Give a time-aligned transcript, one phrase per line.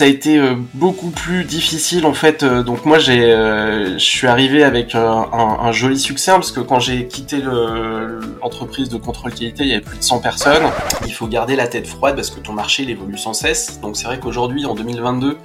[0.00, 2.44] Ça a été euh, beaucoup plus difficile en fait.
[2.44, 6.60] euh, donc moi j'ai, euh, je suis arrivé avec un, joli succès hein, parce que
[6.60, 10.62] quand j'ai quitté le- l'entreprise de contrôle qualité, il y avait plus de 100 personnes.
[11.04, 13.80] Il faut garder la tête froide parce que ton marché il évolue sans cesse.
[13.80, 15.36] Donc c'est vrai qu'aujourd'hui en 2022,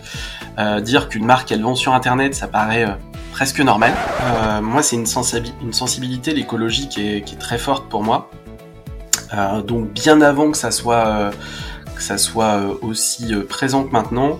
[0.59, 2.85] euh, dire qu'une marque elle vend sur internet, ça paraît
[3.31, 3.95] presque normal.
[4.61, 8.29] Moi c'est une, sensibi- une sensibilité l'écologie qui est, qui est très forte pour moi.
[9.65, 11.31] Donc bien avant que ça soit
[11.95, 14.39] que ça soit aussi présent que maintenant,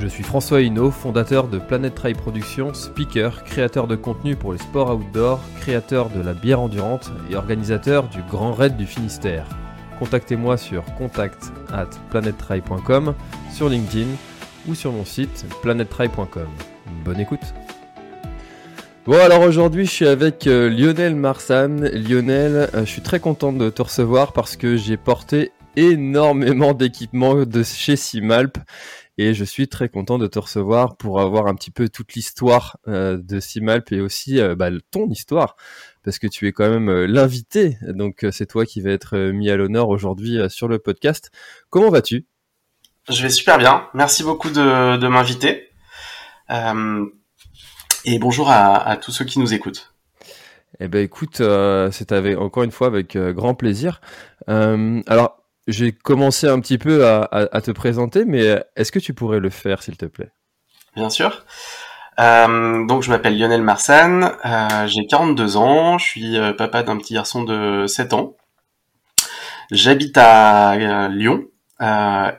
[0.00, 4.58] Je suis François Hinault, fondateur de Planet Trail Productions, speaker, créateur de contenu pour les
[4.58, 9.46] sports outdoor, créateur de la bière endurante et organisateur du Grand Raid du Finistère.
[9.98, 11.90] Contactez-moi sur contact at
[13.52, 14.08] sur LinkedIn
[14.66, 16.48] ou sur mon site planettrail.com.
[17.04, 17.52] Bonne écoute
[19.04, 21.76] Bon alors aujourd'hui je suis avec euh, Lionel Marsan.
[21.92, 27.44] Lionel, euh, je suis très content de te recevoir parce que j'ai porté énormément d'équipements
[27.44, 28.58] de chez Simalp
[29.18, 32.78] et je suis très content de te recevoir pour avoir un petit peu toute l'histoire
[32.88, 35.56] euh, de Simalp et aussi euh, bah, ton histoire
[36.04, 39.50] parce que tu es quand même euh, l'invité donc c'est toi qui va être mis
[39.50, 41.30] à l'honneur aujourd'hui sur le podcast.
[41.70, 42.26] Comment vas-tu?
[43.08, 43.88] Je vais super bien.
[43.94, 45.68] Merci beaucoup de, de m'inviter.
[48.04, 49.92] Et bonjour à, à tous ceux qui nous écoutent.
[50.78, 54.00] Eh ben écoute, euh, c'est avec encore une fois avec euh, grand plaisir.
[54.48, 55.39] Euh, alors
[55.72, 59.50] j'ai commencé un petit peu à, te présenter, mais euh, est-ce que tu pourrais le
[59.50, 60.30] faire s'il te plaît?
[60.96, 61.44] Bien sûr.
[62.18, 67.14] Euh, donc je m'appelle Lionel Marsan, euh, j'ai 42 ans, je suis papa d'un petit
[67.14, 68.36] garçon de 7 ans.
[69.70, 71.44] J'habite à Lyon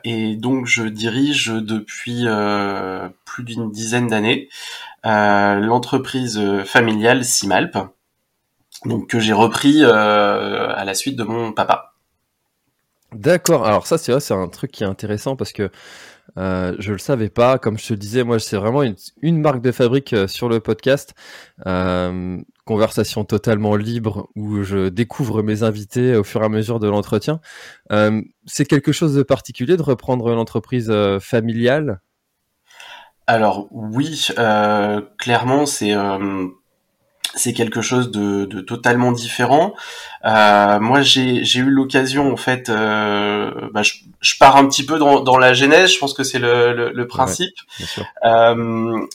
[0.04, 2.26] et donc je dirige depuis
[3.24, 4.48] plus d'une dizaine d'années
[5.02, 7.76] l'entreprise familiale Simalp,
[8.84, 11.91] donc que j'ai repris à la suite de mon papa.
[13.14, 13.66] D'accord.
[13.66, 15.70] Alors ça, c'est vrai, c'est un truc qui est intéressant parce que
[16.38, 17.58] euh, je le savais pas.
[17.58, 21.14] Comme je te disais, moi, c'est vraiment une, marque de fabrique euh, sur le podcast.
[21.66, 26.88] Euh, conversation totalement libre où je découvre mes invités au fur et à mesure de
[26.88, 27.40] l'entretien.
[27.90, 32.00] Euh, c'est quelque chose de particulier de reprendre l'entreprise euh, familiale?
[33.26, 34.28] Alors oui,
[35.18, 35.94] clairement c'est
[37.34, 39.74] c'est quelque chose de, de totalement différent.
[40.24, 44.84] Euh, moi j'ai j'ai eu l'occasion en fait, euh, bah, je, je pars un petit
[44.84, 47.54] peu dans, dans la genèse, je pense que c'est le, le, le principe.
[47.78, 48.04] Bien sûr.
[48.24, 49.06] Euh,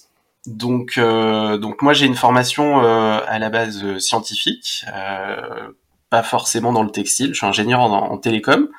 [0.45, 5.69] donc euh, donc moi j'ai une formation euh, à la base euh, scientifique, euh,
[6.09, 8.69] pas forcément dans le textile, je suis ingénieur en, en télécom.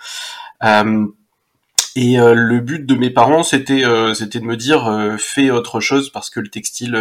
[2.01, 5.51] Et euh, le but de mes parents, c'était euh, c'était de me dire euh, fais
[5.51, 6.97] autre chose parce que le textile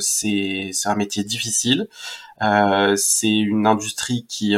[0.00, 1.86] c'est c'est un métier difficile,
[2.96, 4.56] c'est une industrie qui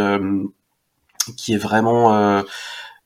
[1.37, 2.43] qui est vraiment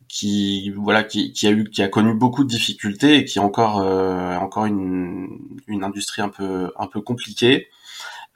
[0.09, 3.43] qui voilà qui, qui a eu qui a connu beaucoup de difficultés et qui est
[3.43, 5.31] encore euh, encore une
[5.67, 7.69] une industrie un peu un peu compliquée.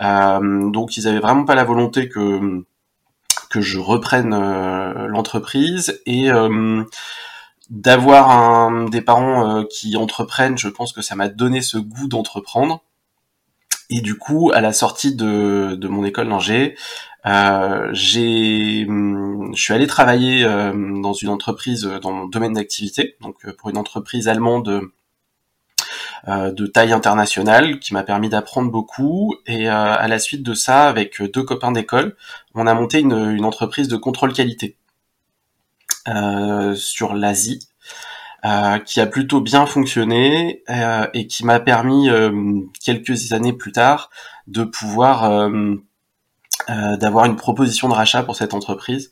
[0.03, 2.65] Euh, donc ils avaient vraiment pas la volonté que
[3.51, 6.29] que je reprenne euh, l'entreprise et
[7.71, 12.83] d'avoir des parents euh, qui entreprennent, je pense que ça m'a donné ce goût d'entreprendre.
[13.91, 16.77] Et du coup, à la sortie de, mon école d'ingé,
[17.27, 23.17] euh, j'ai, hum, je suis allé travailler euh, dans une entreprise dans mon domaine d'activité,
[23.21, 24.83] donc pour une entreprise allemande
[26.27, 29.37] de taille internationale qui m'a permis d'apprendre beaucoup.
[29.47, 32.17] Et à la suite de ça, avec deux copains d'école,
[32.57, 34.77] on a monté une, entreprise de contrôle qualité
[36.77, 37.69] sur l'Asie.
[38.85, 40.63] qui a plutôt bien fonctionné
[41.15, 42.09] et qui m'a permis
[42.85, 44.11] quelques années plus tard
[44.47, 45.51] de pouvoir
[46.69, 49.11] d'avoir une proposition de rachat pour cette entreprise.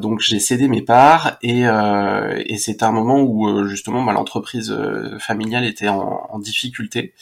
[0.00, 4.76] donc j'ai cédé mes parts et, et c'était un moment où justement bah, l'entreprise
[5.18, 7.14] familiale était en, difficulté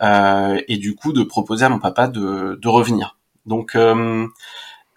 [0.00, 3.16] et du coup de proposer à mon papa de, de revenir.
[3.46, 4.26] Donc euh,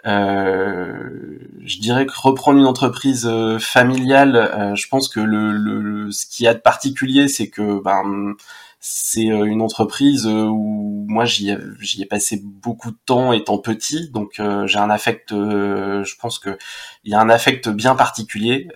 [0.06, 6.26] je dirais que reprendre une entreprise euh, familiale, euh, je pense que le, le, ce
[6.26, 8.36] qui a de particulier, c'est que ben,
[8.80, 14.80] c'est une entreprise où moi j'y ai, passé beaucoup de temps étant petit, donc j'ai
[14.80, 16.58] un affect, je pense que
[17.04, 18.70] il y a un affect bien particulier.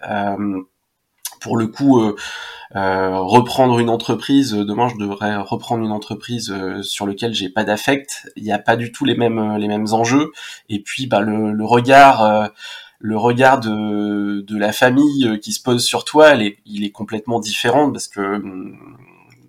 [1.43, 2.01] Pour le coup,
[2.75, 7.49] euh, reprendre une entreprise, euh, demain je devrais reprendre une entreprise euh, sur laquelle j'ai
[7.49, 8.31] pas d'affect.
[8.35, 10.31] Il n'y a pas du tout les mêmes les mêmes enjeux.
[10.69, 12.51] Et puis bah le, le regard
[12.99, 17.39] le regard de, de la famille qui se pose sur toi, est, il est complètement
[17.39, 18.97] différent parce que mm,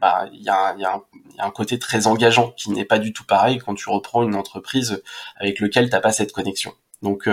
[0.01, 1.01] bah il y a, y, a
[1.37, 4.23] y a un côté très engageant qui n'est pas du tout pareil quand tu reprends
[4.23, 5.03] une entreprise
[5.37, 6.73] avec lequel t'as pas cette connexion.
[7.03, 7.29] Donc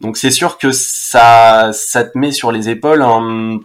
[0.00, 3.60] donc c'est sûr que ça ça te met sur les épaules un,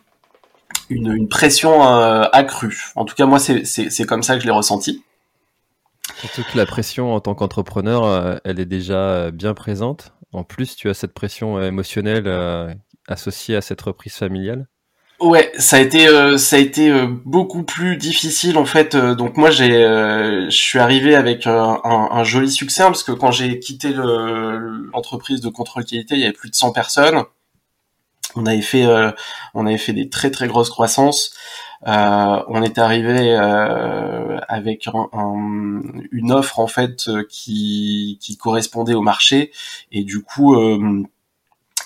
[0.90, 2.92] une, une pression euh, accrue.
[2.96, 5.04] En tout cas, moi, c'est comme ça que je l'ai ressenti.
[6.20, 10.14] Surtout que la pression en tant qu'entrepreneur, euh, elle est déjà euh, bien présente.
[10.32, 12.78] En plus, tu as cette pression émotionnelle
[13.08, 14.68] associée à cette reprise familiale.
[15.22, 16.92] Ouais, ça a été ça a été
[17.24, 18.98] beaucoup plus difficile en fait.
[18.98, 23.32] donc moi j'ai je suis arrivé avec un, un, joli succès hein, parce que quand
[23.32, 27.24] j'ai quitté l'entreprise de contrôle qualité, il y avait plus de 100 personnes
[28.36, 29.12] on avait fait euh,
[29.54, 31.34] on avait fait des très très grosses croissances
[31.88, 39.52] euh, on est arrivé euh, avec une offre en fait qui, correspondait au marché
[39.92, 40.56] et du coup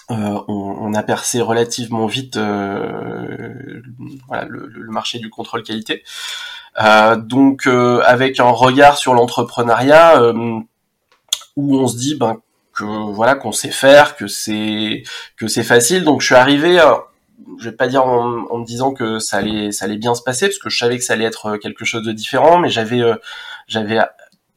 [0.09, 2.85] on, a percé relativement vite voilà,
[4.47, 6.03] le, marché du contrôle qualité.
[7.17, 10.21] donc avec un regard sur l'entrepreneuriat
[11.55, 12.41] où on se dit ben
[12.85, 15.03] voilà qu'on sait faire, que c'est
[15.37, 16.03] que c'est facile.
[16.03, 16.95] Donc je suis arrivé, euh,
[17.59, 20.47] je vais pas dire en, me disant que ça allait ça allait bien se passer
[20.47, 23.15] parce que je savais que ça allait être quelque chose de différent, mais j'avais euh,
[23.67, 23.99] j'avais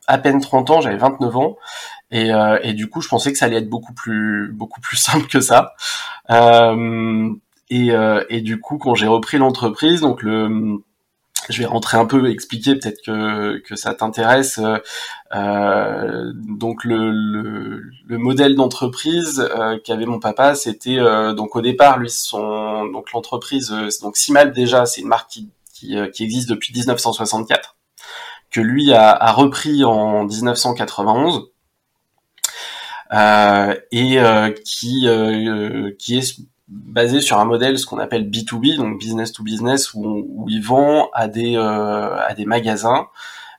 [0.07, 1.57] à peine 30 ans, j'avais 29 ans.
[2.11, 4.97] Et, euh, et, du coup, je pensais que ça allait être beaucoup plus beaucoup plus
[4.99, 5.75] simple que ça.
[7.71, 7.91] et,
[8.29, 10.83] et du coup, quand j'ai repris l'entreprise, donc le
[11.49, 14.61] je vais rentrer un peu, expliquer peut-être que, que ça t'intéresse.
[15.35, 21.63] Euh, donc le, le, le modèle d'entreprise euh, qu'avait mon papa, c'était euh, donc au
[21.63, 26.09] départ lui son donc l'entreprise euh, donc Simal déjà c'est une marque qui, qui, euh,
[26.09, 27.77] qui, existe depuis 1964
[28.51, 31.49] que lui a, a repris en 1991
[33.91, 34.19] et
[34.65, 35.09] qui
[35.99, 36.37] qui est
[36.73, 40.65] basé sur un modèle ce qu'on appelle B2B, donc business to business, où, où ils
[41.13, 43.09] à des euh, à des magasins.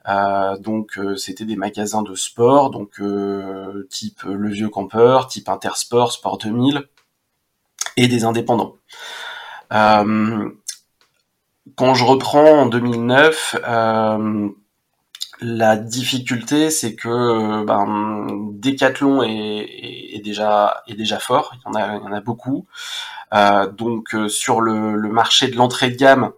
[0.10, 5.48] Euh, donc euh, c'était des magasins de sport, donc euh, type Le Vieux Campeur, type
[5.48, 6.84] Intersport, Sport 2000,
[7.96, 8.76] et des indépendants.
[11.76, 13.56] quand je reprends en 2009,
[15.44, 21.54] la difficulté, c'est que ben, Decathlon est, déjà fort.
[21.56, 22.66] Il y en a, beaucoup.
[23.34, 26.32] Euh, donc euh, sur le, marché de l'entrée de gamme,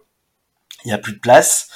[0.84, 1.68] il n'y a plus de place.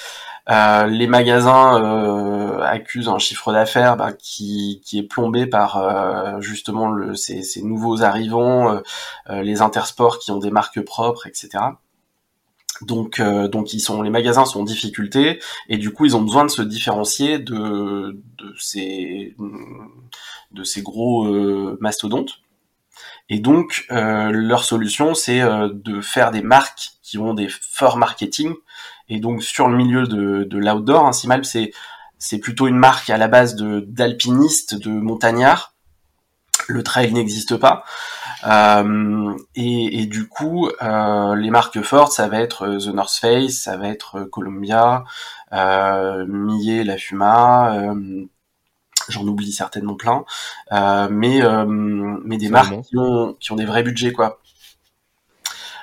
[0.50, 6.88] Euh, les magasins euh, accusent un chiffre d'affaires ben, qui, est plombé par euh, justement
[6.90, 8.80] le, ces, ces, nouveaux arrivants,
[9.28, 11.50] les intersports qui ont des marques propres, etc.
[12.82, 16.22] Donc, euh, donc ils sont, les magasins sont en difficulté et du coup ils ont
[16.22, 19.36] besoin de se différencier de, de ces,
[20.52, 22.40] de ces gros euh, mastodontes.
[23.28, 28.54] Et donc euh, leur solution c'est de faire des marques qui ont des forts marketing.
[29.08, 31.72] Et donc sur le milieu de, de l'outdoor, hein, Simal c'est
[32.18, 35.74] c'est plutôt une marque à la base de d'alpinistes, de montagnards.
[36.68, 37.84] Le trail n'existe pas.
[38.46, 43.14] Euh, et, et, du coup, euh, les marques fortes, ça va être euh, The North
[43.14, 45.04] Face, ça va être Columbia,
[45.52, 47.94] euh, Millet, La Fuma.
[49.08, 50.24] J'en oublie certainement plein,
[51.10, 51.40] mais
[52.22, 54.40] mais des marques qui ont, qui ont des vrais budgets quoi.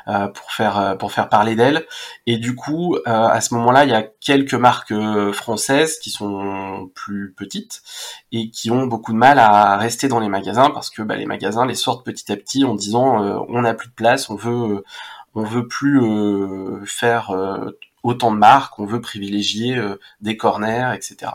[0.10, 1.86] Euh, pour faire euh, pour faire parler d'elle.
[2.28, 4.94] Et du coup, euh, à ce moment-là, il y a quelques marques
[5.34, 7.82] françaises qui sont plus petites
[8.32, 11.26] et qui ont beaucoup de mal à rester dans les magasins parce que bah, les
[11.26, 13.18] magasins les sortent petit à petit en disant
[13.50, 14.86] on n'a plus de place, on veut
[15.36, 16.02] on veut plus
[16.86, 17.36] faire
[18.04, 19.78] autant de marques, on veut privilégier
[20.22, 21.34] des corners, etc.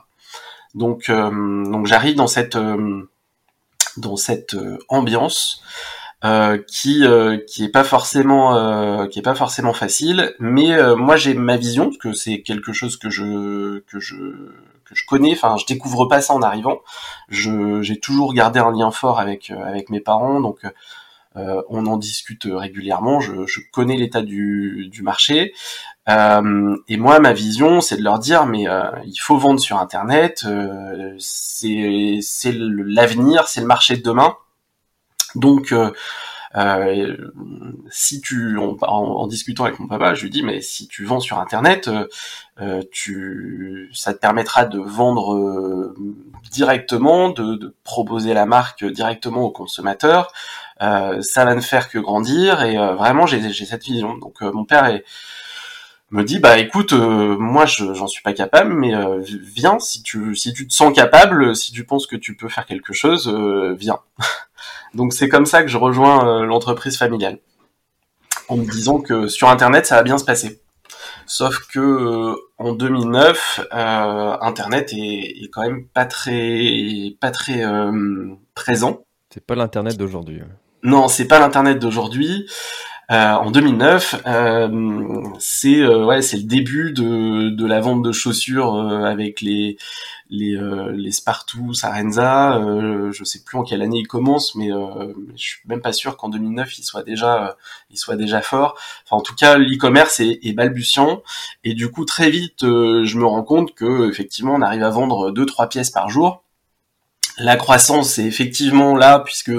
[0.75, 2.57] Donc, donc j'arrive dans cette
[3.99, 4.57] dans cette
[4.89, 5.63] ambiance
[6.67, 7.05] qui
[7.49, 10.35] qui est pas forcément qui est pas forcément facile.
[10.39, 14.17] Mais moi j'ai ma vision parce que c'est quelque chose que je que je
[14.85, 15.33] que je connais.
[15.33, 16.81] Enfin, je découvre pas ça en arrivant.
[17.29, 20.61] Je j'ai toujours gardé un lien fort avec avec mes parents, donc
[21.37, 23.33] euh, on en discute régulièrement, je,
[23.73, 25.55] connais l'état du, marché.
[26.09, 29.79] Euh, et moi, ma vision, c'est de leur dire, mais euh, il faut vendre sur
[29.79, 30.47] Internet,
[31.19, 34.37] c'est l'avenir, c'est le marché de demain.
[35.35, 35.75] Donc,
[37.91, 41.39] si tu, en, discutant avec mon papa, je lui dis, mais si tu vends sur
[41.39, 41.91] Internet,
[42.91, 45.95] tu, ça te permettra de vendre
[46.51, 50.33] directement, de, proposer la marque directement au consommateur,
[50.83, 54.17] euh, ça va ne faire que grandir et euh, vraiment j'ai cette vision.
[54.17, 55.01] Donc euh, mon père
[56.13, 60.67] me dit bah écoute moi j'en suis pas capable mais viens si tu si tu
[60.67, 63.29] te sens capable si tu penses que tu peux faire quelque chose
[63.79, 63.99] viens.
[64.95, 67.39] Donc c'est comme ça que je rejoins l'entreprise familiale.
[68.49, 70.61] En me disant que sur internet ça va bien se passer.
[71.27, 77.63] Sauf que en 2009 internet est, est, quand même pas très pas très
[78.55, 79.05] présent.
[79.31, 80.43] C'est pas l'internet d'aujourd'hui
[80.83, 82.49] non, c'est pas l'internet d'aujourd'hui.
[83.13, 88.11] Euh, en 2009, euh, c'est euh, ouais, c'est le début de, de la vente de
[88.11, 89.77] chaussures avec les
[90.31, 90.59] les
[90.95, 92.59] les Spartoo, Sarenza.
[93.13, 94.71] je sais plus en quelle année il commence, mais
[95.37, 97.57] je suis même pas sûr qu'en 2009 il soit déjà
[97.91, 98.79] il soit déjà fort.
[99.05, 101.23] Enfin, en tout cas, l'e-commerce est, est, balbutiant
[101.65, 105.33] et du coup très vite je me rends compte que effectivement on arrive à vendre
[105.33, 106.42] deux trois pièces par jour
[107.39, 109.53] la croissance est effectivement là puisque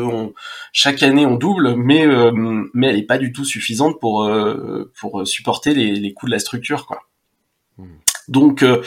[0.72, 2.32] chaque année on double, mais euh,
[2.74, 6.39] mais elle est pas du tout suffisante pour euh, pour supporter les, coûts de la
[6.39, 7.01] structure quoi.
[7.77, 7.98] Hmm.
[8.27, 8.84] Donc euh,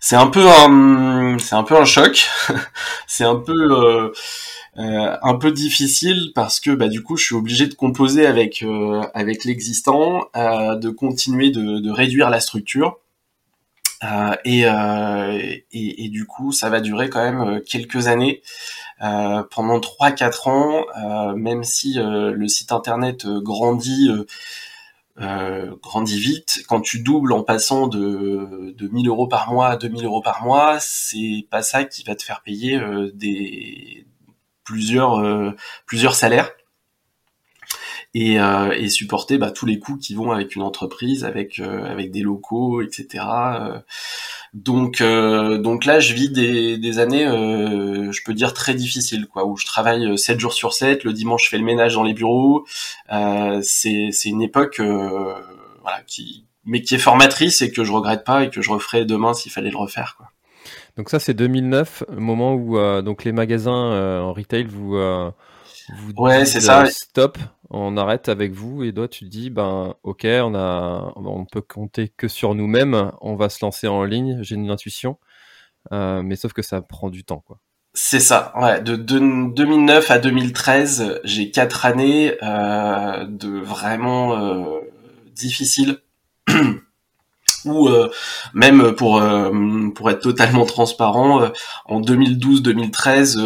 [0.00, 2.28] c'est un peu un c'est un peu un choc,
[3.06, 4.12] c'est un peu
[4.76, 8.64] un peu difficile parce que bah du coup je suis obligé de composer avec
[9.14, 12.96] avec l'existant, de continuer de réduire la structure
[14.02, 15.38] euh, et, euh,
[15.72, 18.42] et, et, du coup, ça va durer quand même euh, quelques années.
[19.02, 24.10] Euh, pendant 3-4 ans, euh, même si le site internet grandit,
[25.16, 30.04] grandit vite, quand tu doubles en passant de, de 1000 euros par mois à 2000
[30.04, 32.80] euros par mois, c'est pas ça qui va te faire payer
[33.14, 34.06] des
[34.64, 35.22] plusieurs
[35.86, 36.50] plusieurs salaires
[38.14, 41.84] et, euh, et supporter bah, tous les coûts qui vont avec une entreprise, avec euh,
[41.84, 43.24] avec des locaux, etc.
[43.24, 43.78] Euh.
[44.52, 49.56] Donc donc là, je vis des, des années, je peux dire très difficiles, quoi, où
[49.56, 52.66] je travaille 7 jours sur 7, le dimanche je fais le ménage dans les bureaux.
[53.62, 58.44] c'est c'est une époque voilà qui mais qui est formatrice et que je regrette pas
[58.44, 60.26] et que je referai demain s'il fallait le refaire, quoi.
[60.96, 63.70] Donc ça c'est 2009, moment où donc les magasins
[64.20, 64.98] en retail vous
[65.96, 66.84] vous ouais, c'est ça.
[66.86, 67.38] stop,
[67.70, 72.08] on arrête avec vous et toi tu dis ben ok on a on peut compter
[72.08, 75.18] que sur nous-mêmes on va se lancer en ligne j'ai une intuition
[75.92, 77.58] euh, mais sauf que ça prend du temps quoi.
[77.92, 78.52] C'est ça.
[78.56, 84.80] Ouais de, 2009 à 2013 j'ai quatre années euh, de vraiment euh,
[85.34, 85.98] difficiles.
[87.66, 87.90] Ou
[88.54, 89.22] même pour
[89.94, 91.50] pour être totalement transparent
[91.84, 93.38] en 2012 2013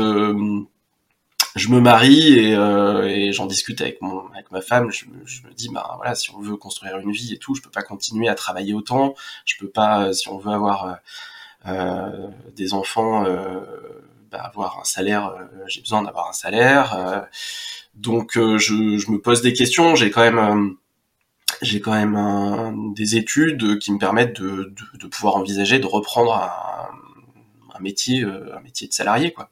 [1.54, 4.90] je me marie et, euh, et j'en discute avec mon avec ma femme.
[4.90, 7.70] Je, me dis bah voilà si on veut construire une vie et tout, je peux
[7.70, 9.14] pas continuer à travailler autant.
[9.44, 10.94] Je peux pas si on veut avoir euh,
[11.68, 13.60] euh des enfants, euh,
[14.30, 15.28] bah, avoir un salaire.
[15.28, 17.28] Euh, j'ai besoin d'avoir un salaire.
[17.94, 19.94] donc je, me pose des questions.
[19.94, 20.76] J'ai quand même
[21.62, 27.80] j'ai quand même des études qui me permettent de pouvoir envisager de reprendre un, un
[27.80, 29.50] métier un métier de salarié quoi.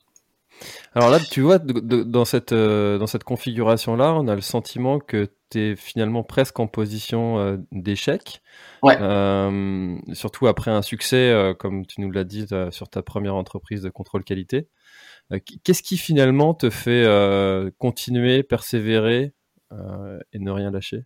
[0.94, 5.28] Alors là, tu vois, dans cette, euh, dans cette configuration-là, on a le sentiment que
[5.50, 8.42] tu es finalement presque en position euh, d'échec.
[8.82, 8.96] Ouais.
[9.00, 13.90] Euh, surtout après un succès, comme tu nous l'as dit, sur ta première entreprise de
[13.90, 14.68] contrôle qualité.
[15.64, 17.06] Qu'est-ce qui finalement te fait
[17.78, 19.32] continuer, persévérer
[20.32, 21.04] et ne rien lâcher?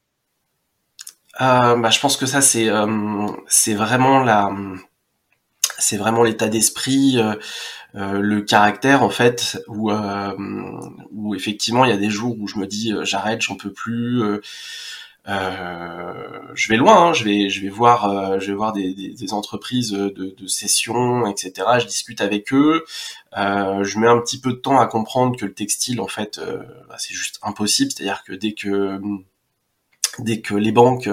[1.38, 2.68] Bah, Je pense que ça, c'est
[3.46, 4.50] c'est vraiment la
[5.78, 7.34] c'est vraiment l'état d'esprit, euh,
[7.94, 10.32] euh, le caractère en fait, où, euh,
[11.12, 14.22] où effectivement il y a des jours où je me dis j'arrête, j'en peux plus,
[15.26, 20.08] je vais loin, hein, je vais je vais voir je vais voir des, entreprises de,
[20.10, 21.52] de etc.
[21.80, 22.84] Je discute avec eux,
[23.34, 26.40] je mets un petit peu de temps à comprendre que le textile en fait
[26.88, 29.00] bah, c'est juste impossible, c'est-à-dire que dès que
[30.18, 31.08] dès que les banques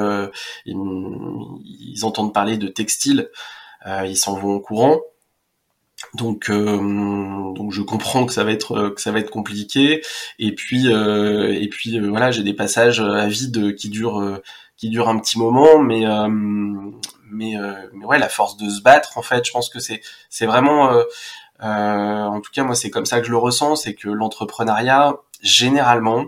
[0.66, 0.78] ils,
[1.96, 3.30] ils entendent parler de textile
[3.86, 5.00] ils s'en vont au courant.
[6.16, 10.02] donc, donc je comprends que ça va être que ça va être compliqué.
[10.40, 14.42] Et puis et puis voilà, j'ai des passages à vide qui durent
[14.78, 16.06] qui durent un petit moment, mais
[17.30, 17.56] mais
[17.94, 20.92] mais ouais, la force de se battre, en fait, je pense que c'est c'est vraiment
[21.60, 26.26] en tout cas moi c'est comme ça que je le ressens, c'est que l'entrepreneuriat généralement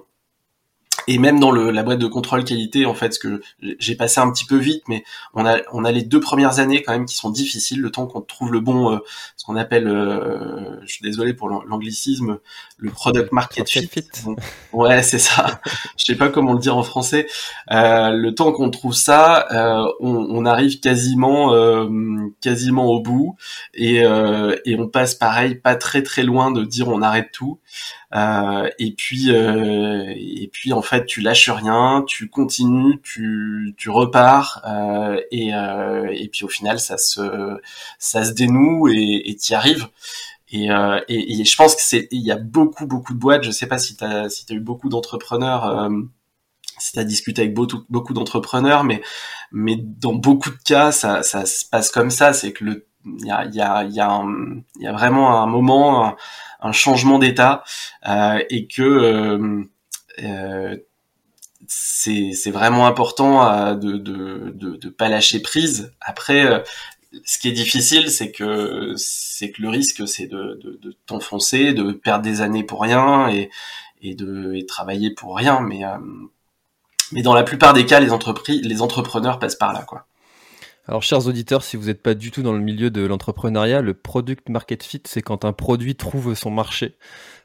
[1.08, 3.42] et même dans le, la boîte de contrôle qualité, en fait, ce que
[3.80, 6.82] j'ai passé un petit peu vite, mais on a, on a les deux premières années
[6.82, 9.00] quand même qui sont difficiles, le temps qu'on trouve le bon, euh,
[9.36, 12.40] ce qu'on appelle, euh, je suis désolé pour l'anglicisme,
[12.78, 13.88] le product market fit.
[14.74, 15.62] ouais, c'est ça.
[15.98, 17.28] je sais pas comment le dire en français.
[17.72, 21.54] Euh, le temps qu'on trouve ça, euh, on, on, arrive quasiment,
[22.42, 23.36] quasiment au bout,
[23.74, 27.60] et, et on passe pareil, pas très très loin de dire on arrête tout.
[28.16, 33.90] Euh, et puis euh, et puis en fait tu lâches rien, tu continues, tu tu
[33.90, 37.58] repars euh, et et puis au final ça se
[38.00, 39.88] ça se dénoue et tu y arrives.
[40.52, 40.68] Et,
[41.10, 43.44] et, et, je pense que c'est il y a beaucoup beaucoup de boîtes.
[43.44, 45.90] Je sais pas si tu as si as eu beaucoup d'entrepreneurs,
[46.80, 49.02] si tu as discuté avec beaucoup beaucoup d'entrepreneurs, mais
[49.52, 52.34] mais dans beaucoup de cas ça ça se passe comme ça.
[52.34, 54.24] C'est que le il y a y a y a,
[54.80, 56.16] y a vraiment un moment
[56.66, 57.64] un changement d'état
[58.08, 59.64] euh, et que euh,
[60.24, 60.78] euh,
[61.68, 65.94] c'est vraiment important de, de, de, de, pas lâcher prise.
[66.00, 66.64] Après,
[67.26, 71.74] ce qui est difficile, c'est que c'est que le risque, c'est de, de, de t'enfoncer,
[71.74, 73.50] de perdre des années pour rien et,
[74.02, 75.60] et de et travailler pour rien.
[75.62, 75.82] Mais
[77.12, 80.06] mais dans la plupart des cas, les entreprises, les entrepreneurs passent par là, quoi.
[80.88, 83.96] Alors, chers auditeurs, si vous n'êtes pas du tout dans le milieu de l'entrepreneuriat, le
[83.96, 86.96] product market fit, c'est quand un produit trouve son marché.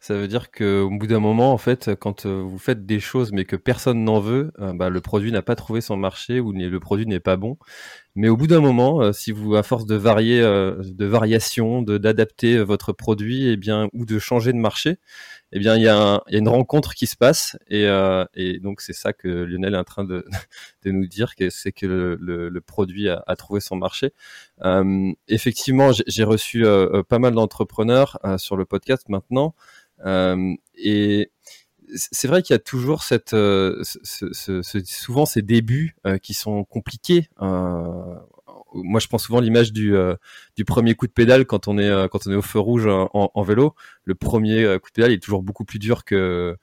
[0.00, 3.32] Ça veut dire qu'au bout d'un moment, en fait, quand euh, vous faites des choses
[3.32, 6.52] mais que personne n'en veut, euh, bah, le produit n'a pas trouvé son marché ou
[6.52, 7.56] le produit n'est pas bon.
[8.20, 11.96] Mais au bout d'un moment, euh, si vous, à force de varier, de variation, de
[11.96, 14.98] d'adapter votre produit, et eh bien, ou de changer de marché,
[15.52, 18.80] eh bien, il y, y a une rencontre qui se passe, et, euh, et donc
[18.80, 20.24] c'est ça que Lionel est en train de,
[20.84, 22.16] de nous dire, c'est que le,
[22.48, 24.12] le, produit a, a, trouvé son marché.
[24.64, 29.54] Euh, effectivement, j'ai reçu euh, euh, pas mal d'entrepreneurs euh, sur le podcast maintenant,
[30.76, 31.30] et
[31.94, 33.82] c'est vrai qu'il y a toujours cette, ce,
[34.32, 37.28] ce, ce, souvent ces débuts qui sont compliqués
[38.74, 40.14] moi je prends souvent l'image du, euh,
[40.56, 42.86] du premier coup de pédale quand on est euh, quand on est au feu rouge
[42.86, 43.74] en, en, vélo.
[44.04, 46.56] Le premier euh, coup de pédale est toujours beaucoup plus dur que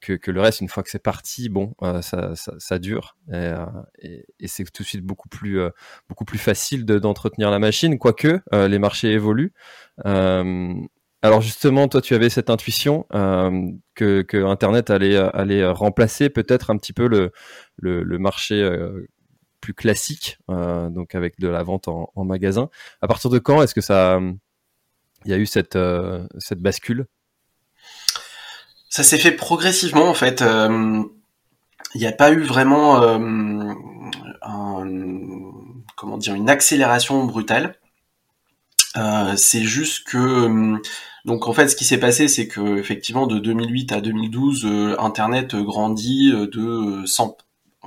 [0.00, 0.60] que, que le reste.
[0.60, 3.52] Une fois que c'est parti, bon, ça, ça, ça, dure et,
[4.00, 5.58] et, et c'est tout de suite beaucoup plus
[6.08, 7.98] beaucoup plus facile d'entretenir la machine.
[7.98, 9.52] Quoique les marchés évoluent.
[11.26, 16.92] Alors justement, toi, tu avais cette intuition que, que Internet allait remplacer peut-être un petit
[16.92, 17.08] peu
[17.78, 18.62] le marché
[19.66, 22.68] plus classique, euh, donc avec de la vente en, magasin.
[23.02, 24.20] À partir de quand est-ce que ça,
[25.24, 26.24] y a eu cette euh,
[26.56, 27.06] bascule?
[28.88, 30.40] Ça s'est fait progressivement en fait.
[30.40, 31.02] Euh,
[31.96, 33.00] il n'y a pas eu vraiment
[35.96, 37.74] comment dire une accélération brutale.
[39.36, 40.78] c'est juste que
[41.26, 45.54] donc en fait, ce qui s'est passé, c'est que effectivement de 2008 à 2012, Internet
[45.56, 47.36] grandit de 100,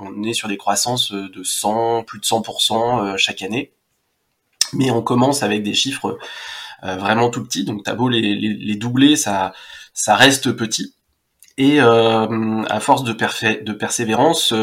[0.00, 3.72] on est sur des croissances de 100, plus de 100% euh, chaque année.
[4.72, 6.18] Mais on commence avec des chiffres
[6.84, 9.52] euh, vraiment tout petits, donc t'as beau les, les, doubler, ça,
[9.92, 10.94] ça reste petit.
[11.58, 14.54] Et euh, à force de, de persévérance,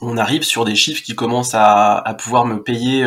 [0.00, 3.04] on arrive sur des chiffres qui commencent à, pouvoir me payer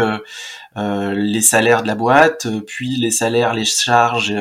[0.76, 4.36] les salaires de la boîte, puis les salaires, les charges,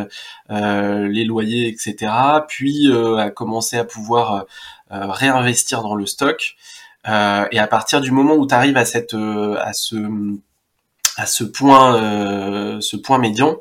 [0.49, 2.13] les loyers, etc.
[2.49, 4.47] Puis à commencer à pouvoir
[4.93, 6.57] euh, réinvestir dans le stock.
[7.09, 9.97] Euh, et à partir du moment où tu arrives à cette euh, à ce
[11.17, 13.57] à ce point ce point médian,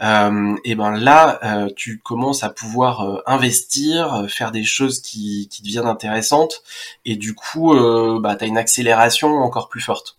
[0.00, 6.62] et ben là tu commences à pouvoir investir, faire des choses qui, qui deviennent intéressantes
[7.04, 7.74] et du coup
[8.20, 10.18] bah, tu as une accélération encore plus forte.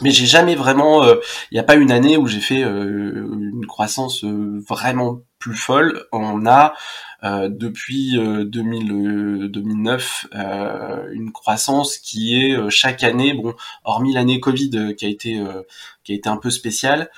[0.00, 4.24] Mais j'ai jamais vraiment, il n'y a pas une année où j'ai fait une croissance
[4.24, 6.06] vraiment plus folle.
[6.12, 6.72] On a
[7.24, 13.54] euh, depuis 2000, euh, 2009 euh, une croissance qui est chaque année, bon,
[13.84, 15.40] hormis l'année Covid qui a été
[16.04, 17.10] qui a été un peu spéciale,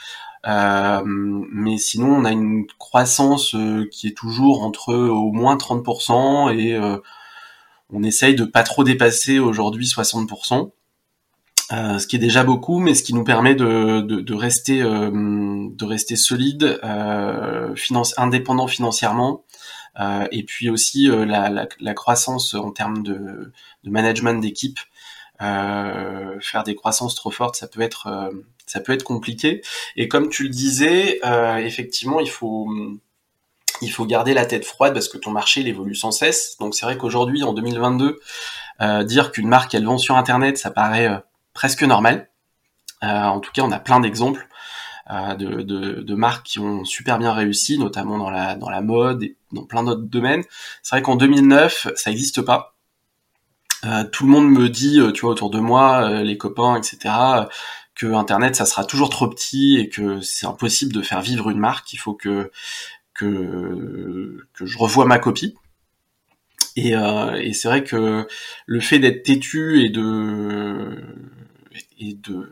[0.46, 3.56] mais sinon on a une croissance
[3.90, 6.78] qui est toujours entre au moins 30% et
[7.90, 10.70] on essaye de pas trop dépasser aujourd'hui 60%.
[11.72, 14.82] Euh, ce qui est déjà beaucoup, mais ce qui nous permet de, de, de rester
[15.74, 19.44] de rester solide, euh, finance, indépendant financièrement,
[20.00, 23.52] euh, et puis aussi euh, la, la, la, croissance en termes de,
[23.84, 24.78] de management d'équipe
[25.38, 28.30] faire des croissances trop fortes, ça peut être
[28.66, 29.62] ça peut être compliqué.
[29.96, 31.20] Et comme tu le disais,
[31.58, 32.68] effectivement, il faut
[33.82, 36.56] il faut garder la tête froide parce que ton marché il évolue sans cesse.
[36.58, 38.20] Donc c'est vrai qu'aujourd'hui, en 2022,
[39.04, 41.22] dire qu'une marque elle vend sur Internet, ça paraît
[41.52, 42.28] presque normal.
[43.02, 44.48] en tout cas, on a plein d'exemples.
[45.10, 48.80] Euh, de, de, de, marques qui ont super bien réussi, notamment dans la, dans la
[48.80, 50.44] mode et dans plein d'autres domaines.
[50.82, 52.74] C'est vrai qu'en 2009, ça n'existe pas.
[53.84, 56.76] Euh, tout le monde me dit, euh, tu vois, autour de moi, euh, les copains,
[56.76, 57.14] etc.,
[57.94, 61.58] que Internet, ça sera toujours trop petit et que c'est impossible de faire vivre une
[61.58, 61.92] marque.
[61.92, 62.50] Il faut que
[63.14, 65.54] que, que je revoie ma copie.
[66.76, 68.26] Et, euh, et c'est vrai que
[68.66, 70.90] le fait d'être têtu et de
[71.98, 72.48] et de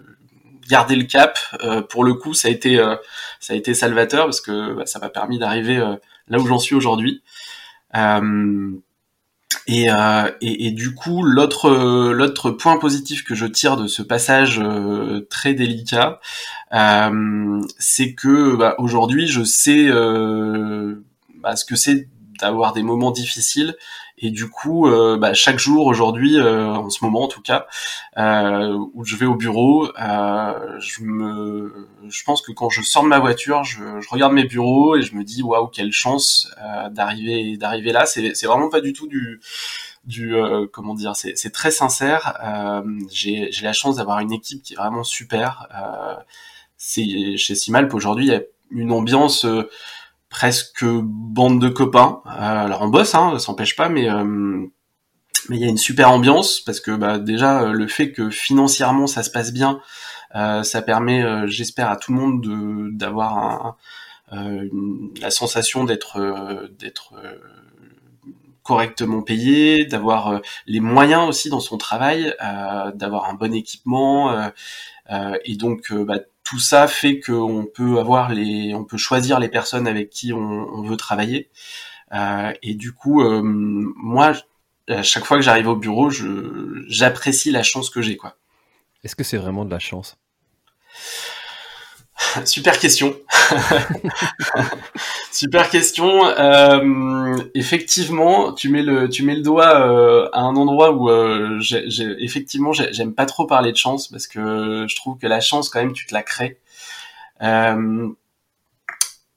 [0.69, 1.39] garder le cap.
[1.63, 2.97] Euh, pour le coup, ça a été euh,
[3.41, 5.97] ça a été salvateur parce que bah, ça m'a permis d'arriver euh,
[6.29, 7.23] là où j'en suis aujourd'hui.
[9.69, 9.89] Et,
[10.41, 11.71] et, du coup, l'autre
[12.13, 14.61] l'autre point positif que je tire de ce passage
[15.31, 16.21] très délicat,
[17.79, 22.09] c'est que bah, aujourd'hui, je sais bah, ce que c'est
[22.41, 23.77] d'avoir des moments difficiles
[24.25, 27.67] et du coup, euh, bah, chaque jour aujourd'hui, euh, en ce moment en tout cas,
[28.17, 33.09] euh, où je vais au bureau, je me, je pense que quand je sors de
[33.09, 36.49] ma voiture, je, regarde mes bureaux et je me dis waouh quelle chance
[36.93, 38.07] d'arriver d'arriver là.
[38.07, 39.41] C'est c'est vraiment pas du tout du
[40.05, 40.35] du
[40.73, 42.39] comment dire c'est très sincère
[43.11, 45.69] j'ai j'ai la chance d'avoir une équipe qui est vraiment super
[46.77, 49.47] c'est chez Simalp aujourd'hui il y a une ambiance
[50.33, 52.23] presque bande de copains.
[52.27, 52.31] Euh,
[52.65, 54.25] alors on bosse, hein, ça n'empêche pas, mais euh,
[55.49, 59.07] mais il y a une super ambiance parce que bah, déjà le fait que financièrement
[59.07, 59.81] ça se passe bien,
[60.35, 63.77] euh, ça permet, j'espère, à tout le monde de d'avoir
[64.31, 66.19] la sensation d'être
[68.63, 72.35] correctement payé, d'avoir les moyens aussi dans son travail,
[72.95, 74.51] d'avoir un bon équipement
[75.45, 79.87] et donc bah, tout ça fait qu'on peut avoir les, on peut choisir les personnes
[79.87, 81.51] avec qui on, veut travailler.
[82.13, 84.33] Euh, et du coup, euh, moi,
[84.89, 86.11] à chaque fois que j'arrive au bureau,
[86.89, 88.37] j'apprécie la chance que j'ai, quoi.
[89.05, 90.17] Est-ce que c'est vraiment de la chance?
[92.45, 93.15] Super question.
[95.33, 96.27] Super question.
[96.27, 101.59] Euh, effectivement, tu mets le tu mets le doigt euh, à un endroit où euh,
[101.61, 101.85] j'ai,
[102.21, 105.81] effectivement j'aime pas trop parler de chance parce que je trouve que la chance quand
[105.81, 106.59] même tu te la crées.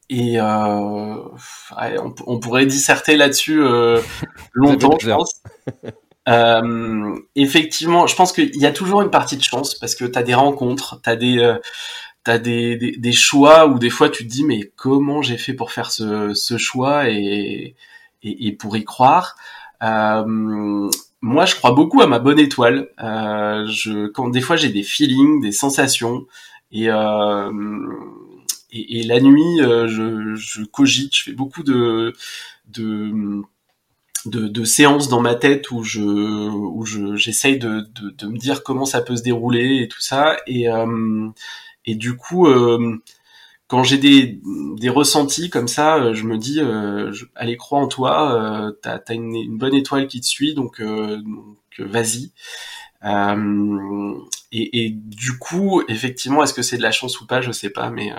[0.10, 1.32] Et on,
[2.28, 3.60] on, pourrait disserter là-dessus
[4.54, 5.41] longtemps, je pense.
[7.36, 10.24] effectivement, je pense qu'il y a toujours une partie de chance parce que tu as
[10.24, 11.58] des rencontres, tu as des
[12.26, 15.54] t'as des, des, des, choix où des fois tu te dis mais comment j'ai fait
[15.54, 17.76] pour faire ce, ce choix et,
[18.24, 19.36] et, et, pour y croire?
[19.84, 20.90] Euh,
[21.22, 22.90] moi, je crois beaucoup à ma bonne étoile.
[23.02, 26.28] Euh, je, quand des fois j'ai des feelings, des sensations,
[26.72, 27.52] et, euh,
[28.72, 32.14] et, et, la nuit, euh, je, je, cogite, je fais beaucoup de,
[32.68, 33.42] de
[34.26, 38.38] de, de, séances dans ma tête où je où je j'essaye de, de, de, me
[38.38, 41.30] dire comment ça peut se dérouler et tout ça et euh,
[41.86, 43.02] et du coup, euh,
[43.67, 44.39] quand j'ai des,
[44.78, 49.00] des ressentis comme ça, euh, je me dis, euh, allez, crois en toi, euh, t'as
[49.08, 52.32] as une, une, bonne étoile qui te suit, donc, donc vas-y.
[54.52, 57.69] Et, et, du coup, effectivement, est-ce que c'est de la chance ou pas, je sais
[57.69, 58.12] pas, mais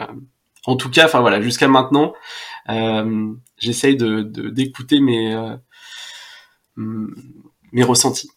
[0.67, 2.15] en tout cas, enfin voilà, jusqu'à maintenant,
[3.59, 5.57] j'essaye de d'écouter mes
[6.77, 8.31] mes ressentis.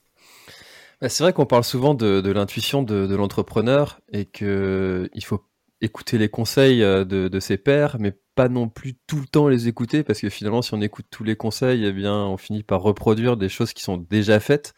[1.02, 5.24] Bah, c'est vrai qu'on parle souvent de, de l'intuition de, de l'entrepreneur et que il
[5.24, 5.46] faut
[5.82, 9.48] écouter les conseils euh, de, de, ses pairs, mais pas non plus tout le temps
[9.48, 12.64] les écouter, parce que finalement, si on écoute tous les conseils, eh bien, on finit
[12.64, 14.74] par reproduire des choses qui sont déjà faites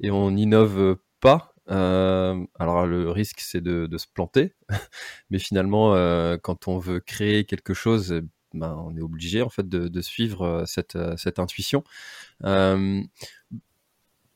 [0.00, 1.54] et on n'innove pas.
[1.70, 4.54] Euh, alors le risque, c'est de, de, se planter,
[5.30, 8.22] mais finalement, euh, quand on veut créer quelque chose, eh
[8.54, 11.84] ben, on est obligé en fait de, de suivre euh, cette, euh, cette intuition.
[12.44, 13.00] Euh,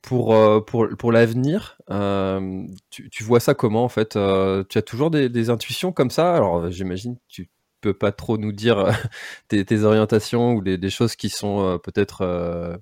[0.04, 4.76] pour, euh, pour, pour l'avenir, euh, tu, tu, vois ça comment en fait euh, Tu
[4.76, 6.34] as toujours des, des, intuitions comme ça?
[6.34, 7.48] Alors j'imagine tu
[7.80, 8.86] peux pas trop nous dire
[9.48, 12.78] tes, tes, orientations ou des, des, choses qui sont peut-être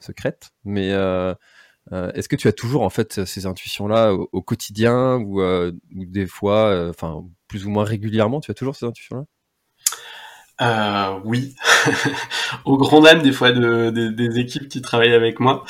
[0.00, 0.90] secrètes, mais
[1.90, 6.26] est-ce que tu as toujours en fait ces intuitions-là au, au, quotidien ou, ou des
[6.26, 9.24] fois, enfin plus ou moins régulièrement, tu as toujours ces intuitions-là?
[10.62, 11.54] Euh, oui,
[12.64, 15.64] au grand dam des fois de, de, des équipes qui travaillent avec moi,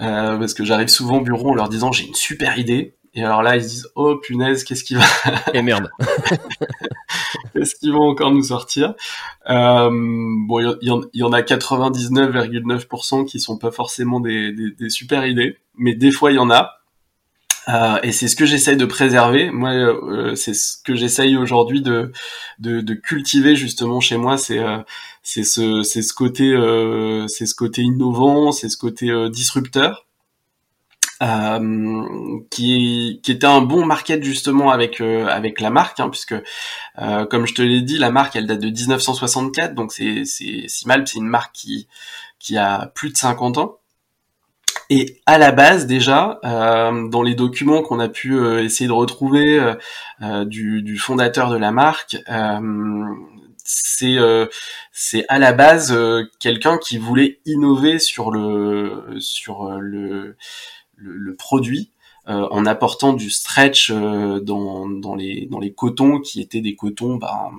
[0.00, 3.22] euh, parce que j'arrive souvent au bureau en leur disant j'ai une super idée, et
[3.22, 5.04] alors là ils se disent oh punaise qu'est-ce qui va
[5.54, 5.90] et merde.
[7.54, 8.94] Qu'est-ce qu'ils vont encore nous sortir?
[9.50, 14.90] Euh, bon il y, y, en a 99,9% qui sont pas forcément des, des, des
[14.90, 16.77] super idées, mais des fois il y en a
[17.68, 19.50] Euh, et c'est ce que j'essaye de préserver.
[19.50, 22.12] Moi, euh, c'est ce que j'essaye aujourd'hui de,
[22.58, 24.38] de, de, cultiver justement chez moi.
[24.38, 24.78] C'est euh,
[25.22, 30.06] c'est ce c'est ce côté euh, c'est ce côté innovant, c'est ce côté disrupteur.
[32.50, 36.34] qui, qui était un bon market justement avec avec la marque hein, puisque
[37.30, 41.08] comme je te l'ai dit la marque elle date de 1964 donc c'est c'est Simalp
[41.08, 41.88] c'est une marque qui
[42.38, 43.77] qui a plus de 50 ans
[44.90, 48.92] et à la base déjà, euh, dans les documents qu'on a pu euh, essayer de
[48.92, 49.74] retrouver euh,
[50.22, 53.04] euh du, du, fondateur de la marque, euh,
[53.64, 54.16] c'est
[54.92, 55.94] c'est à la base
[56.40, 60.36] quelqu'un qui voulait innover sur le sur le
[60.96, 61.92] le, le produit.
[62.26, 67.50] en apportant du stretch dans, dans, les, dans les cotons qui étaient des cotons bah,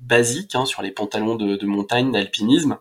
[0.00, 2.78] basiques hein, sur les pantalons de, de montagne d'alpinisme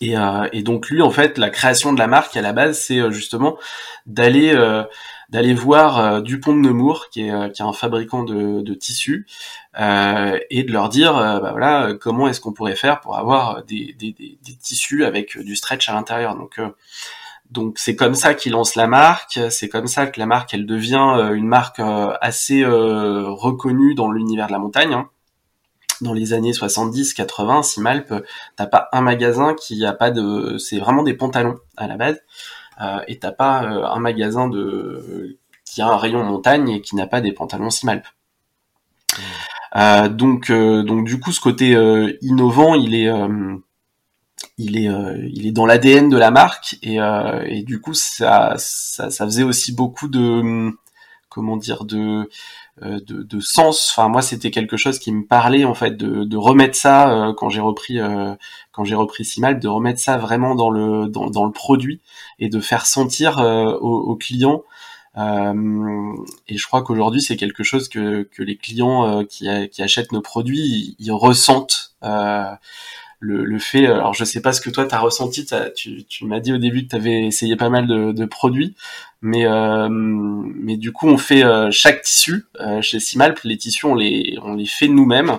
[0.00, 2.78] et, euh, et, donc lui, en fait, la création de la marque à la base,
[2.78, 3.56] c'est euh, justement
[4.06, 4.82] d'aller euh,
[5.30, 9.26] d'aller voir Dupont de Nemours, qui est, qui est un fabricant de, de tissus,
[9.76, 14.12] et de leur dire, bah voilà, comment est-ce qu'on pourrait faire pour avoir des, des,
[14.12, 16.36] des, des tissus avec du stretch à l'intérieur.
[16.36, 16.60] Donc
[17.50, 20.66] donc c'est comme ça qu'il lance la marque, c'est comme ça que la marque elle
[20.66, 21.80] devient une marque
[22.20, 24.92] assez reconnue dans l'univers de la montagne.
[24.92, 25.08] Hein
[26.00, 28.12] dans les années 70, 80, Simalp,
[28.56, 32.20] t'as pas un magasin qui a pas de, c'est vraiment des pantalons à la base,
[32.80, 36.96] euh, et t'as pas euh, un magasin de qui a un rayon montagne et qui
[36.96, 38.04] n'a pas des pantalons Simalp.
[39.16, 39.22] Mmh.
[39.76, 43.10] Euh, donc, euh, donc du coup, ce côté euh, innovant, il est,
[44.58, 44.88] il est,
[45.32, 46.98] il est dans l'ADN de la marque et,
[47.46, 50.70] et du coup, ça, ça, ça faisait aussi beaucoup de,
[51.28, 52.28] comment dire, de
[52.82, 53.92] de, de, sens.
[53.92, 57.32] Enfin, moi, c'était quelque chose qui me parlait en fait de, de remettre ça euh,
[57.32, 58.34] quand j'ai repris euh,
[58.72, 62.00] quand j'ai repris Simal, de remettre ça vraiment dans le dans, dans le produit
[62.38, 63.38] et de faire sentir
[63.80, 64.64] aux, clients.
[65.16, 70.22] et je crois qu'aujourd'hui, c'est quelque chose que, que les clients qui, qui achètent nos
[70.22, 71.94] produits, ils, ressentent
[73.24, 73.86] le, le, fait.
[73.86, 75.46] Alors, je sais pas ce que toi t'as ressenti.
[75.74, 78.74] tu, tu m'as dit au début que tu avais essayé pas mal de, de produits
[79.24, 83.86] mais euh, mais du coup on fait euh, chaque tissu euh, chez Simalp les tissus
[83.86, 85.38] on les on les fait nous-mêmes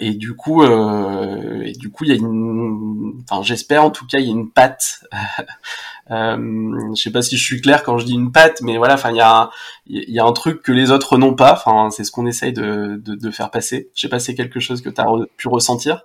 [0.00, 4.18] et du coup et du coup il y a une enfin j'espère en tout cas
[4.18, 5.04] il y a une patte
[6.10, 9.10] je sais pas si je suis clair quand je dis une patte mais voilà enfin
[9.10, 9.50] il y a
[9.86, 11.52] y a un truc que les autres n'ont pas.
[11.52, 13.90] Enfin c'est ce qu'on essaye de, de, de faire passer.
[13.94, 16.04] Je sais pas si c'est quelque chose que tu as pu ressentir.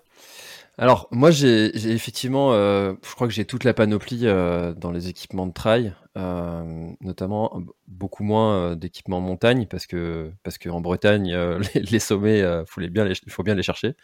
[0.78, 5.08] Alors, moi, j'ai effectivement, euh, je crois que j'ai toute la panoplie euh, dans les
[5.08, 11.34] équipements de trail, euh, notamment beaucoup moins d'équipements montagne, parce que parce qu'en Bretagne,
[11.76, 13.96] les, sommets, faut les bien, faut bien les chercher.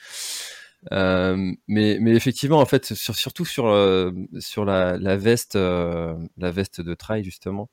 [0.89, 3.65] Mais mais effectivement, en fait, surtout sur
[4.39, 7.69] sur la, la veste, la veste de trail justement.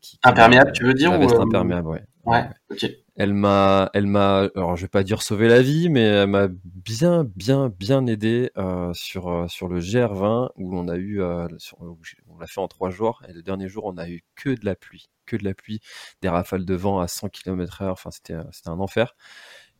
[0.00, 2.04] Qui, imperméable, tu veux dire La veste imperméable, ouais.
[2.24, 2.86] Ouais, ok.
[3.16, 6.48] Elle m'a, elle m'a, alors je vais pas dire sauver la vie, mais elle m'a
[6.48, 11.46] bien, bien, bien aidé euh, sur euh, sur le GR20 où on a eu, euh,
[11.80, 14.64] on l'a fait en trois jours et le dernier jour on a eu que de
[14.64, 15.80] la pluie, que de la pluie,
[16.22, 17.90] des rafales de vent à 100 km/h.
[17.90, 19.14] Enfin c'était c'était un enfer.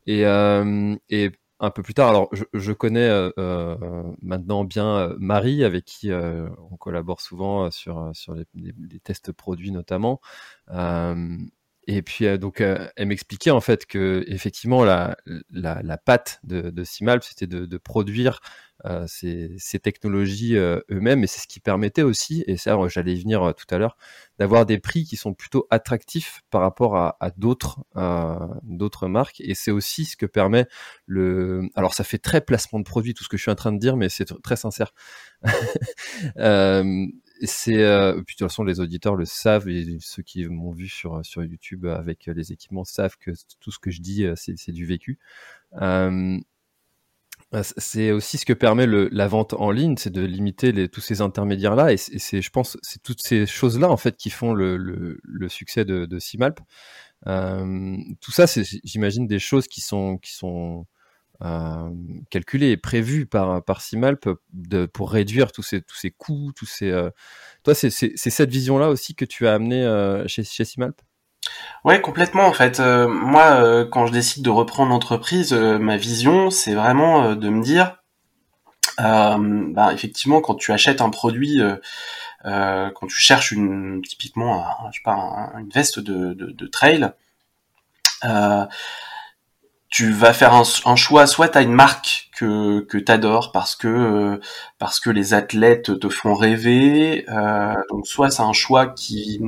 [0.07, 0.23] Et
[1.09, 1.31] et
[1.63, 3.09] un peu plus tard, alors je, connais
[4.21, 10.21] maintenant bien Marie avec qui on collabore souvent sur sur les tests produits notamment.
[11.89, 15.17] Et puis euh, donc euh, elle m'expliquait en fait que effectivement la
[15.51, 18.41] la, la patte de, de Simalp c'était de, de, produire
[18.85, 21.25] euh, ces, ces, technologies euh, eux-mêmes.
[21.25, 23.97] Et c'est ce qui permettait aussi et ça j'allais y venir tout à l'heure
[24.39, 27.81] d'avoir des prix qui sont plutôt attractifs par rapport à, à d'autres
[28.63, 29.41] d'autres marques.
[29.41, 30.67] Et c'est aussi ce que permet
[31.07, 33.73] le alors ça fait très placement de produit tout ce que je suis en train
[33.73, 34.93] de dire mais c'est très sincère
[37.47, 40.89] c'est euh, puis de toute façon les auditeurs le savent et ceux qui m'ont vu
[40.89, 44.73] sur sur YouTube avec les équipements savent que tout ce que je dis euh, c'est
[44.73, 45.19] du vécu.
[45.81, 46.39] Euh,
[47.79, 51.77] c'est aussi ce que permet la vente en ligne, c'est de limiter tous ces intermédiaires
[51.77, 55.19] là et c'est je pense c'est toutes ces choses là en fait qui font le,
[55.49, 56.61] succès de, de Simalp.
[57.27, 60.87] Euh, tout ça c'est j'imagine des choses qui sont qui sont
[61.43, 61.91] euh,
[62.31, 66.67] calculé et prévu par par Simalp de, pour réduire tous ces tous ces coûts, tous
[66.67, 66.91] ces.
[66.91, 67.11] Euh...
[67.65, 71.01] Toi, c'est cette vision-là aussi que tu as amené euh, chez chez Simalp.
[71.85, 72.79] Ouais, complètement en fait.
[72.81, 77.97] Moi, quand je décide de reprendre l'entreprise, ma vision, c'est vraiment de me dire,
[78.99, 81.61] bah, effectivement, quand tu achètes un produit,
[82.45, 87.13] quand tu cherches une typiquement, je sais une veste de, de trail
[89.93, 93.77] tu vas faire un, choix, soit tu as une marque que, que tu adores parce
[93.77, 94.41] que euh,
[94.79, 99.39] parce que les athlètes te font rêver, euh, donc soit c'est un choix qui,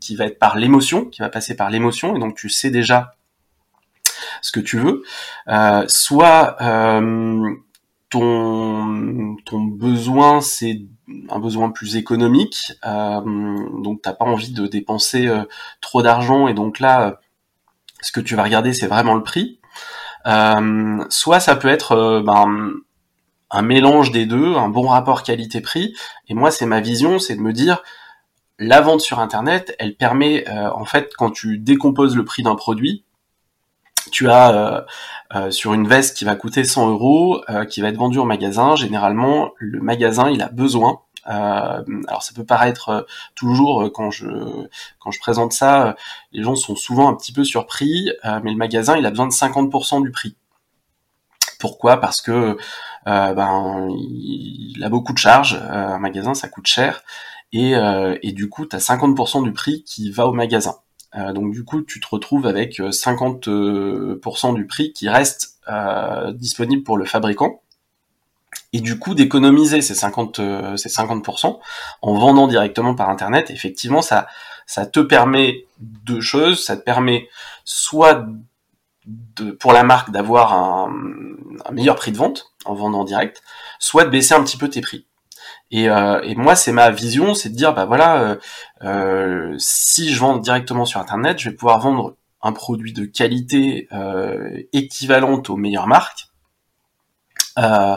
[0.00, 3.14] qui va être par l'émotion, qui va passer par l'émotion, et donc tu sais déjà
[4.42, 5.04] ce que tu veux,
[5.46, 6.56] euh, soit
[8.10, 10.80] ton, ton besoin c'est
[11.28, 15.30] un besoin plus économique, donc t'as pas envie de dépenser
[15.80, 17.20] trop d'argent, et donc là
[18.02, 19.59] ce que tu vas regarder c'est vraiment le prix.
[20.26, 22.70] Euh, soit ça peut être euh, ben,
[23.50, 25.94] un mélange des deux, un bon rapport qualité-prix.
[26.28, 27.82] Et moi, c'est ma vision, c'est de me dire,
[28.58, 32.54] la vente sur Internet, elle permet, euh, en fait, quand tu décomposes le prix d'un
[32.54, 33.04] produit,
[34.12, 34.86] tu as
[35.50, 38.74] sur une veste qui va coûter 100 euros, qui va être vendue au magasin.
[38.74, 43.02] Généralement, le magasin, il a besoin alors ça peut paraître euh,
[43.34, 44.26] toujours euh, quand je
[44.98, 45.96] quand je présente ça,
[46.32, 49.32] les gens sont souvent un petit peu surpris, mais le magasin il a besoin de
[49.32, 50.36] 50% du prix.
[51.58, 51.98] Pourquoi?
[51.98, 52.56] Parce que
[53.06, 55.54] ben il, a beaucoup de charges.
[55.54, 57.02] un magasin ça coûte cher
[57.52, 57.74] et,
[58.22, 60.76] et du coup tu as 50% du prix qui va au magasin.
[61.34, 65.58] donc du coup tu te retrouves avec 50% du prix qui reste
[66.34, 67.62] disponible pour le fabricant
[68.72, 71.58] et du coup d'économiser ces 50 euh, ces 50%
[72.02, 74.26] en vendant directement par internet effectivement ça
[74.70, 76.64] ça te permet deux choses.
[76.64, 77.28] Ça te permet
[77.64, 78.24] soit
[79.04, 80.92] de, pour la marque d'avoir un,
[81.72, 83.42] meilleur prix de vente en vendant en direct
[83.80, 85.06] soit de baisser un petit peu tes prix.
[85.72, 88.36] Et, euh, et moi c'est ma vision c'est de dire bah voilà euh,
[88.84, 93.88] euh, si je vends directement sur internet je vais pouvoir vendre un produit de qualité
[93.90, 96.28] euh, équivalente aux meilleures marques.
[97.58, 97.96] Euh,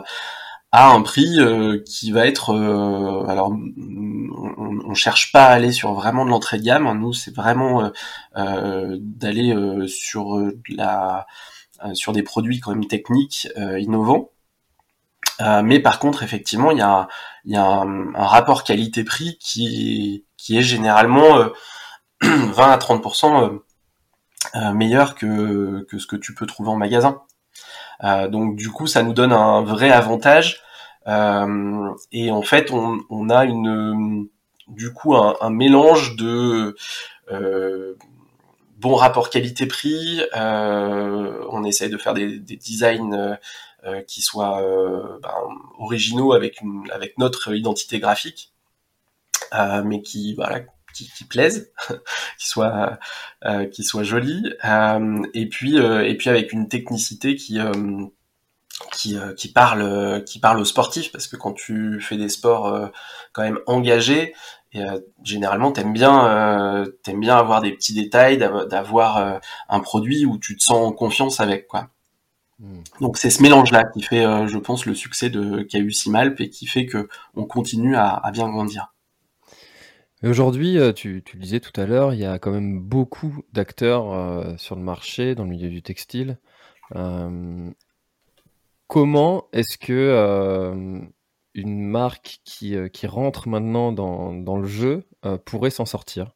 [0.73, 5.71] à un prix euh, qui va être euh, alors on, on, cherche pas à aller
[5.71, 6.95] sur vraiment de l'entrée de gamme hein.
[6.95, 7.91] nous c'est vraiment
[8.35, 9.55] euh, d'aller
[9.87, 10.35] sur
[10.67, 11.27] la
[11.93, 14.31] sur des produits quand même techniques innovants
[15.63, 17.07] mais par contre effectivement il y a
[17.45, 21.49] il y a un, rapport qualité prix qui qui est généralement
[22.21, 23.59] 20 à 30%
[24.73, 27.32] meilleur que que ce que tu peux trouver en magasin euh,
[28.01, 30.61] donc du coup, ça nous donne un vrai avantage.
[31.07, 34.27] Euh, et en fait, on, on, a une,
[34.67, 36.75] du coup, un, un mélange de
[37.31, 37.95] euh,
[38.77, 40.21] bon rapport qualité-prix.
[40.35, 43.37] Euh, on essaye de faire des, des designs
[43.85, 45.33] euh, qui soient euh, ben,
[45.79, 48.51] originaux avec une, avec notre identité graphique,
[49.85, 50.61] mais qui voilà
[50.93, 51.71] qui, qui plaisent,
[52.39, 52.99] qui soient
[53.45, 58.05] euh, qui soient jolies, euh, et puis euh, et puis avec une technicité qui euh,
[58.91, 62.89] qui, euh, qui parle qui parle aux sportifs parce que quand tu fais des sports
[63.31, 64.33] quand même engagés
[64.73, 64.81] et
[65.23, 70.63] généralement t'aimes bien t'aimes bien avoir des petits détails d'avoir un produit où tu te
[70.63, 71.89] sens en confiance avec quoi.
[72.59, 72.81] Hmm.
[72.99, 76.39] donc c'est ce mélange là qui fait je pense le succès de qu'a eu Simalp
[76.41, 78.93] et qui fait que on continue à, à bien grandir
[80.29, 84.13] aujourd'hui, euh, tu, le disais tout à l'heure, il y a quand même beaucoup d'acteurs
[84.13, 86.37] euh, sur le marché, dans le milieu du textile.
[86.95, 87.69] Euh,
[88.87, 91.01] comment est-ce que
[91.55, 95.03] une marque qui, rentre maintenant dans, le jeu
[95.45, 96.31] pourrait s'en sortir?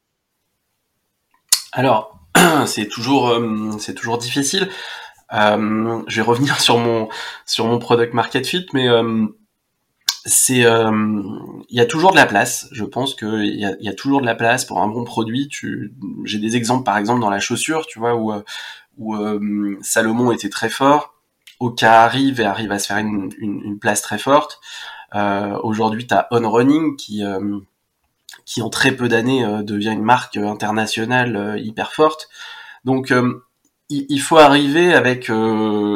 [1.71, 2.19] Alors,
[2.65, 3.37] c'est toujours,
[4.17, 4.67] difficile.
[5.31, 8.89] je vais revenir sur mon product market fit, mais
[10.27, 10.91] c'est euh,
[11.69, 12.67] il y a toujours de la place.
[12.73, 15.47] Je pense qu'il y a, y a toujours de la place pour un bon produit.
[15.47, 15.93] Tu,
[16.25, 18.43] j'ai des exemples par exemple dans la chaussure, tu vois, où euh,
[18.97, 21.13] où euh, Salomon était très fort,
[21.61, 24.59] Oka arrive et arrive à se faire une, une, une place très forte.
[25.15, 27.23] Euh, Aujourd'hui, tu as On Running qui
[28.45, 32.27] qui en très peu d'années devient une marque internationale hyper forte.
[32.83, 33.13] Donc
[33.89, 35.29] il, faut arriver avec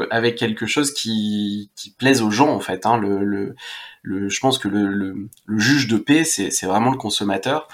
[0.10, 2.86] avec quelque chose qui, qui plaise aux gens en fait.
[2.86, 2.98] Hein.
[2.98, 3.56] Le, le,
[4.04, 7.68] je pense que le, juge de paix, c'est vraiment le consommateur,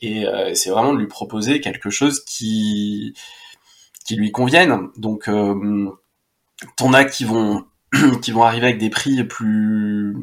[0.00, 3.14] et euh, c'est vraiment de lui proposer quelque chose qui
[4.04, 4.88] qui lui convienne.
[4.96, 5.90] Donc, euh,
[6.76, 7.64] t'en as qui vont
[8.22, 10.16] qui vont arriver avec des prix plus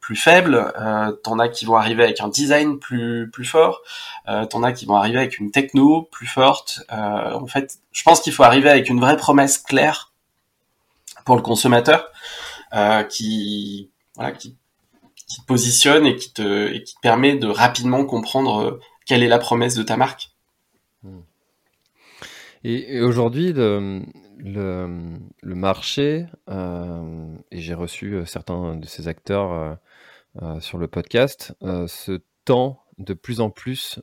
[0.00, 3.82] plus faibles, euh, t'en as qui vont arriver avec un design plus plus fort,
[4.28, 6.80] euh, t'en as qui vont arriver avec une techno plus forte.
[6.92, 10.12] Euh, en fait, je pense qu'il faut arriver avec une vraie promesse claire
[11.24, 12.08] pour le consommateur,
[12.74, 14.56] euh, qui voilà, qui
[15.32, 19.22] qui te positionne et qui te, et qui te permet de rapidement comprendre euh, quelle
[19.22, 20.30] est la promesse de ta marque.
[21.02, 21.20] Hmm.
[22.64, 24.02] Et, aujourd'hui, le,
[24.38, 29.78] le, le, marché, euh, et j'ai reçu euh, certains de ces acteurs
[30.40, 34.00] euh, sur le podcast, euh, se tend de plus en plus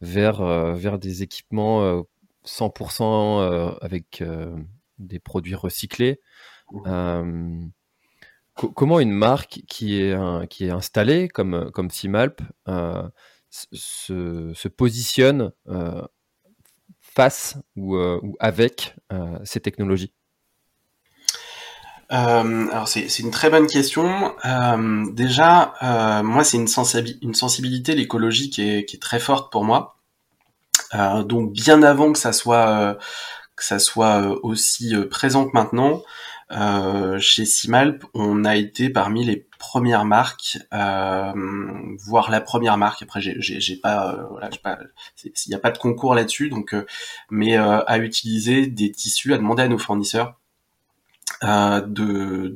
[0.00, 0.42] vers,
[0.74, 2.04] vers des équipements
[2.44, 4.24] 100% avec
[4.98, 6.20] des produits recyclés.
[8.56, 12.40] Comment une marque qui est, installée comme, comme Simalp
[13.50, 15.52] se, positionne
[17.00, 18.96] face ou, ou avec
[19.44, 20.12] ces technologies?
[22.12, 24.34] Euh, alors c'est, une très bonne question.
[24.44, 29.96] Euh, déjà, euh, moi c'est une, sensibilité l'écologie qui est, très forte pour moi.
[30.94, 32.94] Euh, donc bien avant que ça soit euh,
[33.56, 36.02] que ça soit euh, aussi présent que maintenant,
[36.50, 43.02] chez Simalp, on a été parmi les premières marques, voire la première marque.
[43.02, 44.78] Après, j'ai, pas, voilà, pas,
[45.24, 46.74] il n'y a pas de concours là-dessus, donc,
[47.30, 50.36] mais à utiliser des tissus, à demander à nos fournisseurs
[51.44, 52.54] euh, de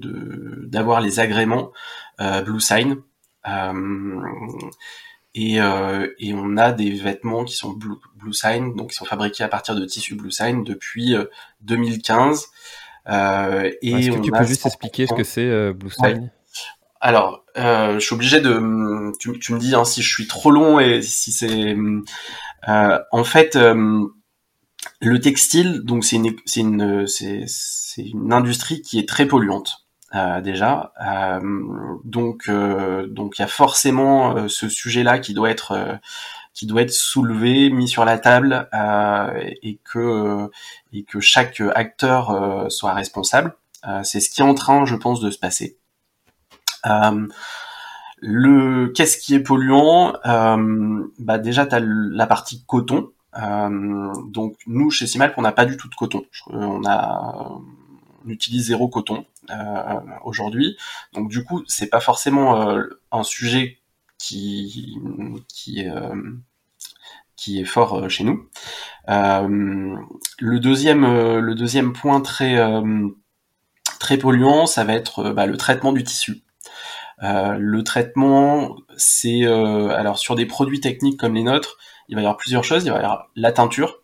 [0.69, 1.73] d'avoir les agréments
[2.21, 2.97] euh, Blue Sign.
[3.47, 4.31] Euh,
[5.35, 9.05] et, euh, et, on a des vêtements qui sont Blue, Blue, Sign, donc qui sont
[9.05, 11.15] fabriqués à partir de tissus Blue Sign depuis
[11.63, 12.47] 2015.
[13.09, 16.31] Euh, et Est-ce que tu peux juste expliquer ce que c'est Blue Sign?
[17.01, 19.13] Alors, je suis obligé de.
[19.19, 21.77] Tu, tu me dis hein, si je suis trop long et si c'est.
[22.67, 23.59] en fait,
[25.01, 29.87] le textile, donc c'est une, c'est une, c'est, c'est une industrie qui est très polluante.
[30.13, 30.93] Euh, déjà.
[31.01, 31.41] Euh,
[32.05, 36.01] donc, euh, donc il y a forcément ce sujet-là qui doit être
[36.55, 38.69] qui doit être soulevé, mis sur la table,
[39.63, 40.51] et que
[40.93, 43.55] et que chaque acteur soit responsable.
[44.03, 45.79] c'est ce qui est en train, je pense, de se passer.
[48.21, 50.15] le qu'est-ce qui est polluant?
[51.19, 53.11] Bah déjà, tu as la partie coton.
[53.35, 56.25] donc nous, chez Simalp, on n'a pas du tout de coton.
[56.49, 57.61] On a
[58.25, 60.77] on utilise zéro coton euh, aujourd'hui.
[61.13, 63.79] Donc du coup, c'est pas forcément euh, un sujet
[64.21, 64.99] qui
[65.49, 66.15] qui euh,
[67.37, 68.47] qui est fort chez nous.
[69.09, 71.05] le deuxième
[71.39, 72.57] le deuxième point très
[73.99, 76.43] très polluant, ça va être bah, le traitement du tissu.
[77.23, 82.37] le traitement, c'est alors sur des produits techniques comme les nôtres, il va y avoir
[82.37, 82.85] plusieurs choses.
[82.85, 84.03] Il va y avoir la teinture.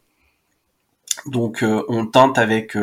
[1.27, 2.75] Donc on teinte avec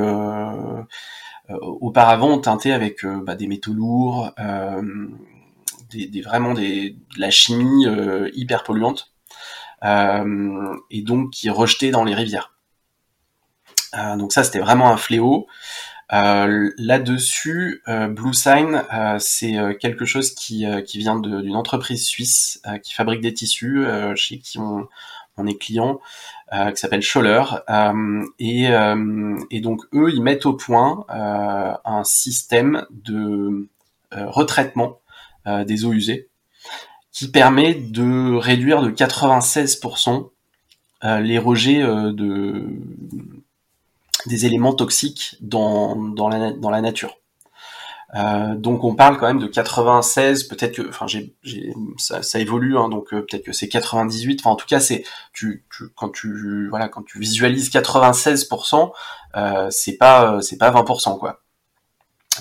[1.49, 4.31] euh, auparavant, on teintait avec euh, bah, des métaux lourds,
[5.95, 7.85] euh, des, vraiment des, de la chimie
[8.33, 9.13] hyper polluante,
[9.83, 12.53] et donc qui rejetait dans les rivières.
[14.17, 15.47] donc ça, c'était vraiment un fléau.
[16.11, 22.61] Euh, Là-dessus, euh, Blue Sign, euh, c'est quelque chose qui, qui vient d'une entreprise suisse
[22.83, 23.85] qui fabrique des tissus,
[24.15, 24.87] chez qui on,
[25.37, 25.99] on est client,
[26.53, 27.43] euh, qui s'appelle Scholler.
[27.69, 33.67] Euh, et, euh, et, donc eux, ils mettent au point un système de
[34.11, 34.99] retraitement
[35.45, 36.29] des eaux usées
[37.11, 40.29] qui permet de réduire de 96%
[41.03, 42.65] les rejets de,
[44.25, 47.17] des éléments toxiques dans, dans, la, nature.
[48.15, 51.33] Euh, donc on parle quand même de 96, peut-être que, enfin j'ai,
[51.97, 54.41] ça, évolue, hein, donc euh, peut-être que c'est 98.
[54.41, 58.91] Enfin en tout cas c'est, tu, tu, quand tu, voilà, quand tu visualises 96%,
[59.35, 61.42] euh, c'est pas, c'est pas 20% quoi.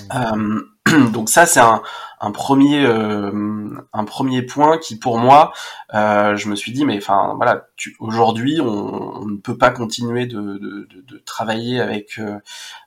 [0.00, 0.60] Mmh.
[1.12, 1.82] donc ça c'est un,
[2.20, 5.52] un premier euh, un premier point qui pour moi
[5.92, 7.66] euh, je me suis dit mais enfin voilà
[7.98, 12.38] aujourd'hui on, ne peut pas continuer de, de, de, travailler avec euh,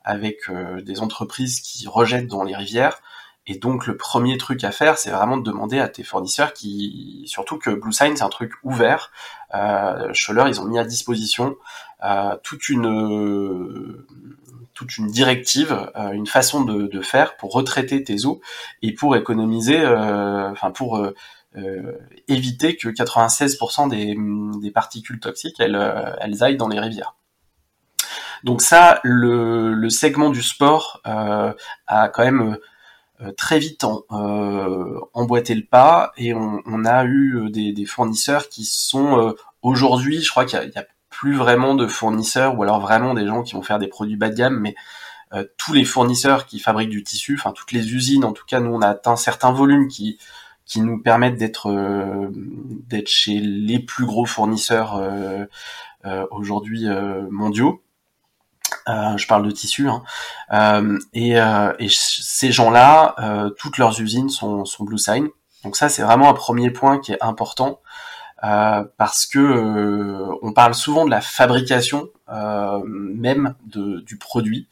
[0.03, 0.49] avec
[0.83, 2.97] des entreprises qui rejettent dans les rivières
[3.45, 7.23] et donc le premier truc à faire c'est vraiment de demander à tes fournisseurs qui
[7.27, 9.11] surtout que Blue Sign c'est un truc ouvert
[9.53, 11.55] euh, Scholler ils ont mis à disposition
[12.43, 14.05] toute une
[14.75, 18.41] toute une directive, euh, une façon de, faire pour retraiter tes eaux
[18.81, 21.13] et pour économiser, euh, enfin pour euh,
[22.27, 25.75] éviter que 96% des, particules toxiques elles,
[26.41, 27.15] aillent dans les rivières.
[28.43, 32.57] Donc ça, le, le segment du sport a quand même
[33.37, 34.03] très vite en,
[35.13, 40.29] emboîté le pas et on, on a eu des, des, fournisseurs qui sont aujourd'hui, je
[40.29, 40.85] crois qu'il y, y a,
[41.17, 44.27] plus vraiment de fournisseurs ou alors vraiment des gens qui vont faire des produits bas
[44.27, 44.75] de gamme, mais
[45.33, 48.59] euh, tous les fournisseurs qui fabriquent du tissu, enfin toutes les usines, en tout cas
[48.59, 50.19] nous on a atteint certains volumes qui
[50.65, 55.45] qui nous permettent d'être euh, d'être chez les plus gros fournisseurs euh,
[56.31, 56.85] aujourd'hui
[57.31, 57.81] mondiaux.
[58.87, 60.03] je parle de tissu, hein.
[61.13, 63.15] et, et, ces gens-là,
[63.57, 65.29] toutes leurs usines sont, sont Blue Sign.
[65.63, 67.81] Donc ça, c'est vraiment un premier point qui est important.
[68.43, 74.67] Euh, parce que euh, on parle souvent de la fabrication euh, même de, du produit.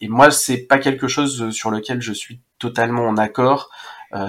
[0.00, 3.70] et moi, c'est pas quelque chose sur lequel je suis totalement en accord.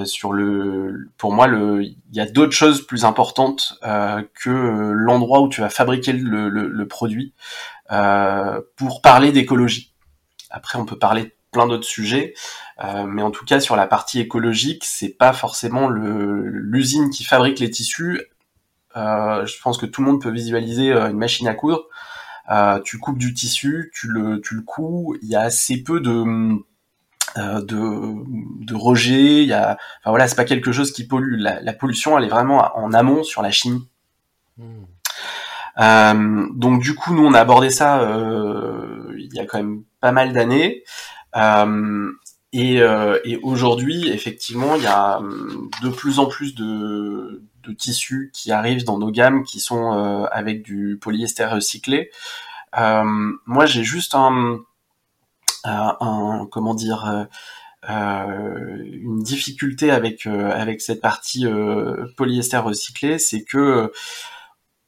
[0.05, 4.49] sur le, pour moi, le, il y a d'autres choses plus importantes que
[4.93, 7.33] l'endroit où tu vas fabriquer le, le produit
[7.87, 9.93] pour parler d'écologie.
[10.49, 12.33] Après, on peut parler de plein d'autres sujets,
[13.07, 17.69] mais en tout cas sur la partie écologique, c'est pas forcément l'usine qui fabrique les
[17.69, 18.21] tissus.
[18.95, 21.87] je pense que tout le monde peut visualiser une machine à coudre.
[22.49, 25.99] Euh, tu coupes du tissu, tu le, tu le couds, il y a assez peu
[25.99, 26.57] de,
[27.37, 31.35] euh, de, de rejet, il y a, enfin voilà, c'est pas quelque chose qui pollue.
[31.37, 33.87] La, pollution, elle est vraiment en amont sur la chimie.
[35.79, 38.01] Euh, donc du coup, nous on a abordé ça
[39.15, 40.83] il y a quand même pas mal d'années.
[41.35, 45.19] Et, et aujourd'hui, effectivement, il y a
[45.83, 50.25] de plus en plus de, de tissus qui arrivent dans nos gammes qui sont euh,
[50.31, 52.11] avec du polyester recyclé.
[52.77, 53.03] Euh,
[53.45, 54.59] moi, j'ai juste un,
[55.63, 57.27] un, comment dire
[57.89, 61.45] euh, une difficulté avec avec cette partie
[62.17, 63.91] polyester recyclé, c'est que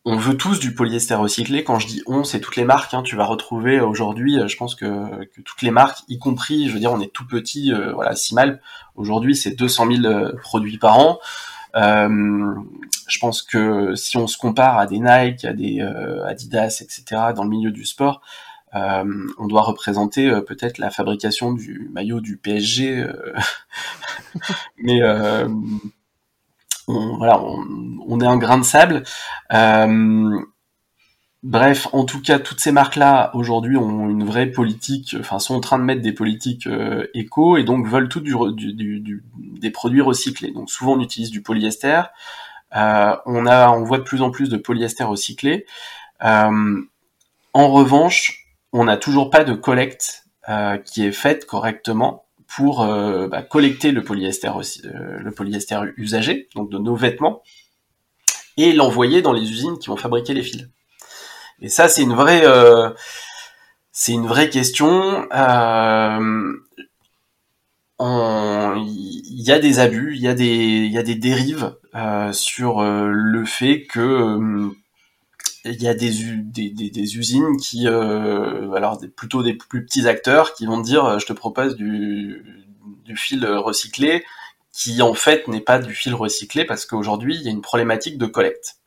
[0.03, 1.63] on veut tous du polyester recyclé.
[1.63, 2.93] Quand je dis on, c'est toutes les marques.
[2.93, 3.03] Hein.
[3.03, 6.91] Tu vas retrouver aujourd'hui, je pense que, toutes les marques, y compris, je veux dire,
[6.91, 8.61] on est tout petit, voilà, Simal.
[8.95, 11.19] Aujourd'hui, c'est 200 000 produits par an.
[11.75, 12.55] Euh,
[13.07, 17.33] je pense que si on se compare à des Nike, à des euh, Adidas, etc.
[17.35, 18.21] dans le milieu du sport,
[18.73, 19.03] euh,
[19.37, 23.05] on doit représenter peut-être la fabrication du maillot du PSG,
[24.77, 25.01] mais
[26.91, 29.03] on, est un grain de sable.
[31.43, 35.59] Bref, en tout cas, toutes ces marques-là aujourd'hui ont une vraie politique, enfin sont en
[35.59, 40.51] train de mettre des politiques euh, éco et donc veulent tout du, des produits recyclés.
[40.51, 42.03] Donc souvent on utilise du polyester.
[42.75, 45.65] Euh, on on voit de plus en plus de polyester recyclé.
[46.23, 46.81] Euh,
[47.53, 50.25] en revanche, on n'a toujours pas de collecte
[50.85, 52.25] qui est faite correctement
[52.55, 54.51] pour bah, collecter le polyester,
[54.83, 57.41] le polyester usagé, donc de nos vêtements,
[58.57, 60.67] et l'envoyer dans les usines qui vont fabriquer les fils.
[61.61, 62.89] Et ça, c'est une vraie, euh,
[63.91, 65.27] c'est une vraie question.
[65.31, 66.51] Euh,
[67.99, 72.33] il y a des abus, il y a des, il y a des dérives euh,
[72.33, 74.71] sur le fait que
[75.65, 81.19] il y a des, usines qui, alors plutôt des plus petits acteurs qui vont dire,
[81.19, 82.43] je te propose du,
[83.05, 84.23] du fil recyclé,
[84.71, 88.17] qui en fait n'est pas du fil recyclé parce qu'aujourd'hui il y a une problématique
[88.17, 88.77] de collecte.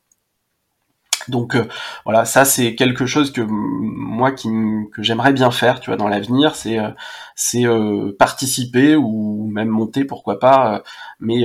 [1.28, 1.66] Donc euh,
[2.04, 4.48] voilà, ça c'est quelque chose que moi qui
[4.92, 6.90] que j'aimerais bien faire, tu vois, dans l'avenir, c'est euh,
[7.34, 10.82] c'est euh, participer ou même monter, pourquoi pas.
[11.20, 11.44] mais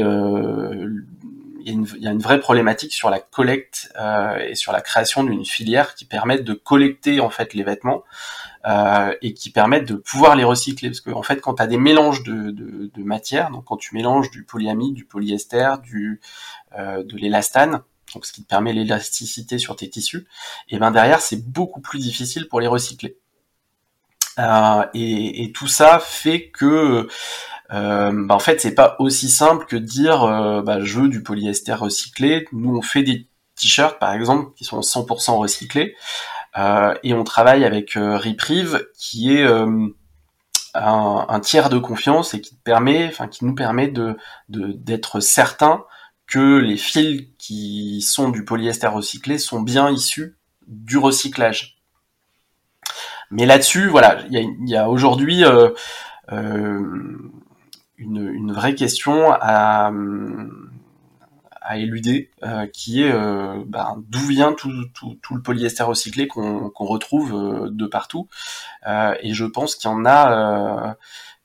[1.72, 3.94] y, y a une vraie problématique sur la collecte
[4.48, 8.04] et sur la création d'une filière qui permette de collecter en fait les vêtements
[9.22, 10.90] et qui permettent de pouvoir les recycler.
[10.90, 14.30] Parce que en fait, quand tu as des mélanges de, matières, donc quand tu mélanges
[14.32, 16.22] du polyamide, du polyester, du
[16.78, 17.82] de l'élastane
[18.14, 20.28] donc ce qui te permet l'élasticité sur tes tissus,
[20.70, 23.18] et ben derrière c'est beaucoup plus difficile pour les recycler.
[24.38, 27.10] Euh, et, tout ça fait que
[27.72, 31.10] euh, ben, en fait c'est pas aussi simple que de dire euh, bah, je veux
[31.10, 32.48] du polyester recyclé.
[32.52, 35.96] Nous on fait des t-shirts par exemple qui sont 100% recyclés
[37.04, 39.48] et on travaille avec Reprieve qui est
[40.74, 44.18] un, tiers de confiance et qui permet, qui nous permet de
[44.50, 45.86] d'être certain
[46.30, 51.80] que les fils qui sont du polyester recyclé sont bien issus du recyclage.
[53.32, 55.70] Mais là-dessus, voilà, il y a, aujourd'hui euh,
[56.32, 57.32] euh,
[58.00, 59.92] une, vraie question à,
[61.62, 67.86] à éluder, euh, qui est ben, d'où vient tout, le polyester recyclé qu'on retrouve de
[67.86, 68.28] partout.
[68.86, 70.96] et je pense qu'il y en a,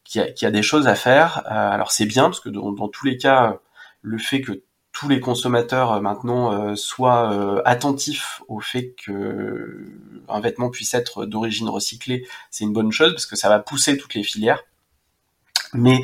[0.04, 1.46] qu'il y, a des choses à faire.
[1.46, 3.58] alors c'est bien parce que dans tous les cas,
[4.02, 4.62] le fait que
[4.94, 9.90] tous les consommateurs euh, maintenant euh, soient euh, attentifs au fait que
[10.28, 13.98] un vêtement puisse être d'origine recyclée, c'est une bonne chose parce que ça va pousser
[13.98, 14.62] toutes les filières.
[15.74, 16.00] Mais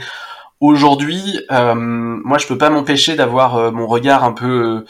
[0.61, 4.85] aujourd'hui, moi je peux pas m'empêcher d'avoir mon regard un peu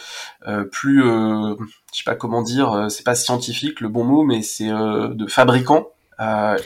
[0.71, 1.57] plus, je
[1.93, 5.89] sais pas comment dire, c'est pas scientifique le bon mot, mais c'est de fabricant.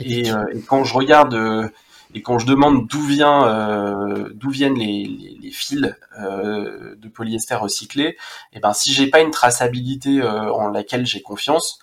[0.01, 1.71] Et, et, quand je regarde
[2.15, 5.05] et quand je demande d'où vient, euh, d'où viennent les,
[5.41, 8.17] les, fils euh, de polyester recyclé, et
[8.55, 11.81] eh ben si j'ai pas une traçabilité euh, en laquelle j'ai confiance,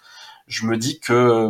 [0.47, 1.49] je me dis que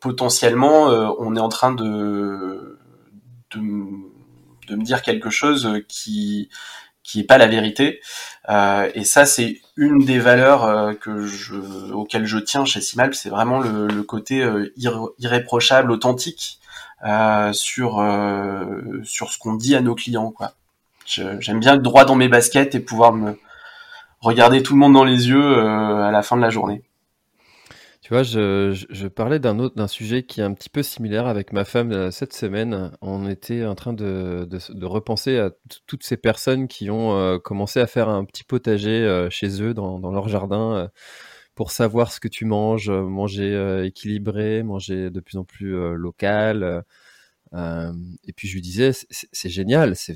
[0.00, 0.86] potentiellement
[1.18, 2.80] on est en train de,
[3.54, 3.60] de,
[4.68, 6.48] de me dire quelque chose qui
[7.04, 8.00] qui est pas la vérité.
[8.48, 11.56] Euh, et ça, c'est une des valeurs que je,
[11.92, 14.46] auxquelles je tiens chez Simal, c'est vraiment le, le côté
[15.18, 16.60] irréprochable, authentique
[17.52, 17.96] sur
[19.02, 20.52] sur ce qu'on dit à nos clients quoi.
[21.04, 23.36] J'aime bien être droit dans mes baskets et pouvoir me
[24.20, 26.82] regarder tout le monde dans les yeux à la fin de la journée.
[28.02, 31.28] Tu vois, je, je, parlais d'un autre, d'un sujet qui est un petit peu similaire
[31.28, 32.90] avec ma femme euh, cette semaine.
[33.00, 35.52] On était en train de, de, repenser à
[35.86, 39.72] toutes ces personnes qui ont euh, commencé à faire un petit potager euh, chez eux,
[39.72, 40.90] dans, dans leur jardin,
[41.54, 46.84] pour savoir ce que tu manges, manger équilibré, manger de plus en plus local.
[47.54, 50.14] Et puis je lui disais, c'est génial, c'est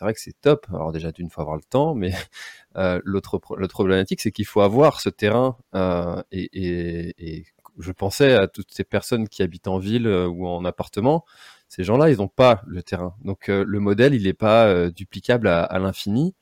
[0.00, 0.66] vrai que c'est top.
[0.70, 2.12] Alors déjà d'une fois avoir le temps, mais
[2.76, 7.44] euh, l'autre problématique, c'est qu'il faut avoir ce terrain euh, et, et, et,
[7.78, 11.24] je pensais à toutes ces personnes qui habitent en ville euh, ou en appartement.
[11.68, 13.14] Ces gens-là, ils n'ont pas le terrain.
[13.24, 16.34] Donc euh, le modèle, il n'est pas euh, duplicable à, à l'infini.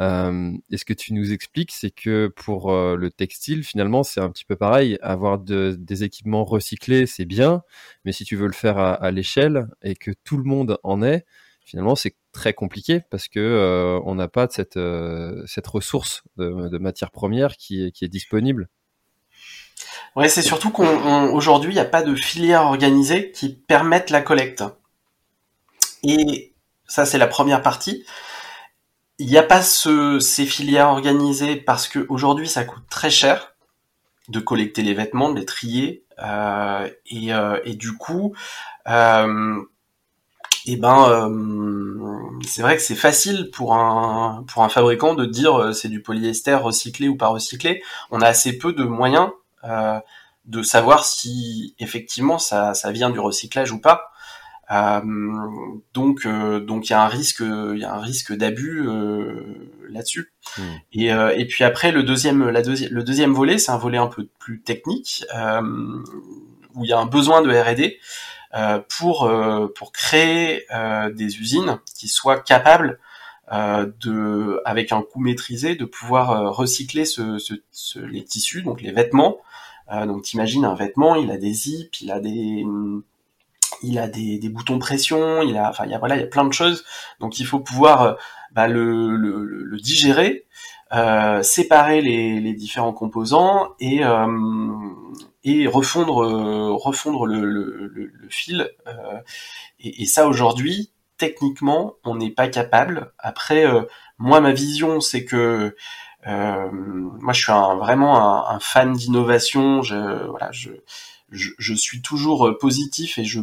[0.00, 4.44] Et ce que tu nous expliques, c'est que pour le textile, finalement, c'est un petit
[4.44, 4.98] peu pareil.
[5.02, 7.62] Avoir de, des équipements recyclés, c'est bien,
[8.04, 11.24] mais si tu veux le faire à, l'échelle et que tout le monde en ait,
[11.64, 16.68] finalement c'est très compliqué parce que euh, on n'a pas cette euh, cette ressource de,
[16.68, 18.68] de matière première qui est disponible.
[20.14, 24.62] Ouais, c'est surtout qu'aujourd'hui il n'y a pas de filière organisée qui permette la collecte.
[26.02, 26.52] Et
[26.86, 28.04] ça c'est la première partie.
[29.18, 33.54] Il n'y a pas ce, ces filières organisées parce que aujourd'hui ça coûte très cher
[34.28, 38.34] de collecter les vêtements, de les trier, euh, et, euh, et, du coup,
[38.88, 39.60] euh,
[40.64, 45.24] et eh ben euh, c'est vrai que c'est facile pour un pour un fabricant de
[45.26, 47.82] dire c'est du polyester recyclé ou pas recyclé.
[48.12, 49.30] On a assez peu de moyens
[50.44, 54.11] de savoir si effectivement ça ça vient du recyclage ou pas.
[54.70, 55.00] Euh,
[55.92, 58.86] donc donc il y a un risque il y a un risque d'abus
[59.88, 60.32] là-dessus.
[60.56, 60.62] Hmm.
[60.92, 64.06] Et, et puis après le deuxième la deuxième le deuxième volet c'est un volet un
[64.06, 65.24] peu plus technique
[66.74, 67.98] où il y a un besoin de R&D.
[68.54, 72.98] Euh, pour euh, pour créer euh, des usines qui soient capables
[73.50, 77.36] de, avec un coût maîtrisé, de pouvoir recycler ce,
[77.70, 79.42] ce, les tissus, donc les vêtements.
[79.90, 82.64] donc t'imagines un vêtement, il a des zips, il a des
[83.82, 86.84] il a des, des, boutons pression, il a, enfin, il y a plein de choses.
[87.20, 88.16] Donc, il faut pouvoir
[88.52, 90.46] bah, le, digérer,
[90.92, 94.26] euh, séparer les, différents composants et, euh,
[95.68, 98.70] refondre euh, le, fil.
[98.86, 99.18] Euh,
[99.80, 103.12] et, ça aujourd'hui, techniquement, on n'est pas capable.
[103.18, 103.82] Après, euh,
[104.18, 105.74] moi, ma vision, c'est que
[106.26, 109.82] moi, je suis vraiment un, fan d'innovation.
[109.82, 113.40] Je, suis toujours positif et je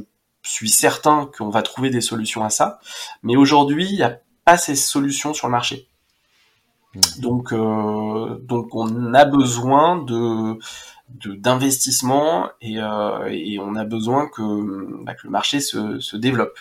[0.52, 2.80] suis certain qu'on va trouver des solutions à ça.
[3.24, 5.88] Mais aujourd'hui, il n'y a pas ces solutions sur le marché.
[6.96, 7.00] Mmh.
[7.20, 10.58] Donc, euh, donc on a besoin de
[11.10, 16.60] d'investissement et, euh, et, on a besoin que, bah, que le marché se, se développe.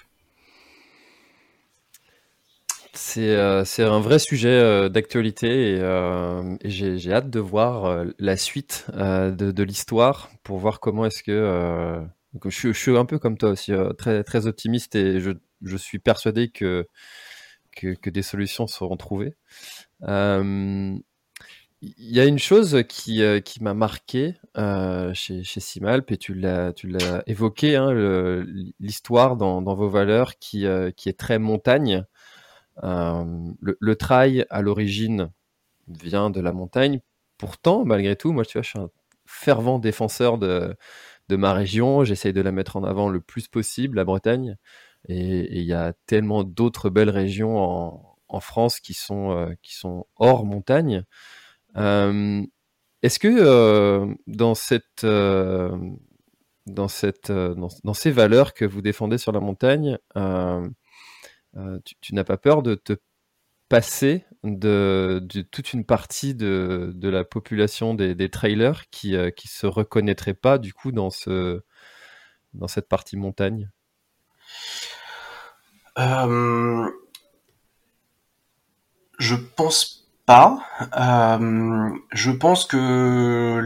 [3.00, 8.36] C'est euh, un vrai sujet euh, d'actualité et, euh, et j'ai hâte de voir la
[8.36, 12.02] suite de, de l'histoire pour voir comment est-ce que...
[12.46, 15.32] Je, suis un peu comme toi aussi, très, très optimiste et je,
[15.62, 16.86] je suis persuadé que,
[17.72, 19.36] que, des solutions seront trouvées.
[21.80, 26.16] Il y a une chose qui, euh, qui m'a marqué euh, chez, chez Simalp, et
[26.16, 26.72] tu l'as,
[27.28, 27.92] évoqué, hein,
[28.80, 32.04] l'histoire dans, dans, vos valeurs qui, euh, qui est très montagne.
[32.82, 33.24] Euh,
[33.60, 35.30] le, le, trail, à l'origine,
[35.86, 37.00] vient de la montagne.
[37.38, 38.90] Pourtant, malgré tout, moi, tu vois, je suis un
[39.26, 40.76] fervent défenseur de,
[41.28, 42.04] de ma région.
[42.04, 44.56] J'essaye de la mettre en avant le plus possible, la Bretagne.
[45.08, 47.56] Et il y a tellement d'autres belles régions
[48.28, 51.04] en, France qui sont, euh, qui sont hors montagne.
[51.76, 52.42] Euh,
[53.02, 55.06] est-ce que euh, dans cette
[56.66, 59.98] dans cette dans, ces valeurs que vous défendez sur la montagne,
[62.00, 62.94] tu, n'as pas peur de te
[63.68, 69.48] passer de, toute une partie de, de la population des, des trailers qui ne qui
[69.48, 71.62] se reconnaîtraient pas du coup dans ce
[72.54, 73.70] dans cette partie montagne?
[79.18, 80.58] Je pense pas.
[80.96, 83.60] Euh, je pense que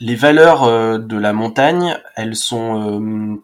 [0.00, 3.42] les valeurs euh, de la montagne, elles sont, euh,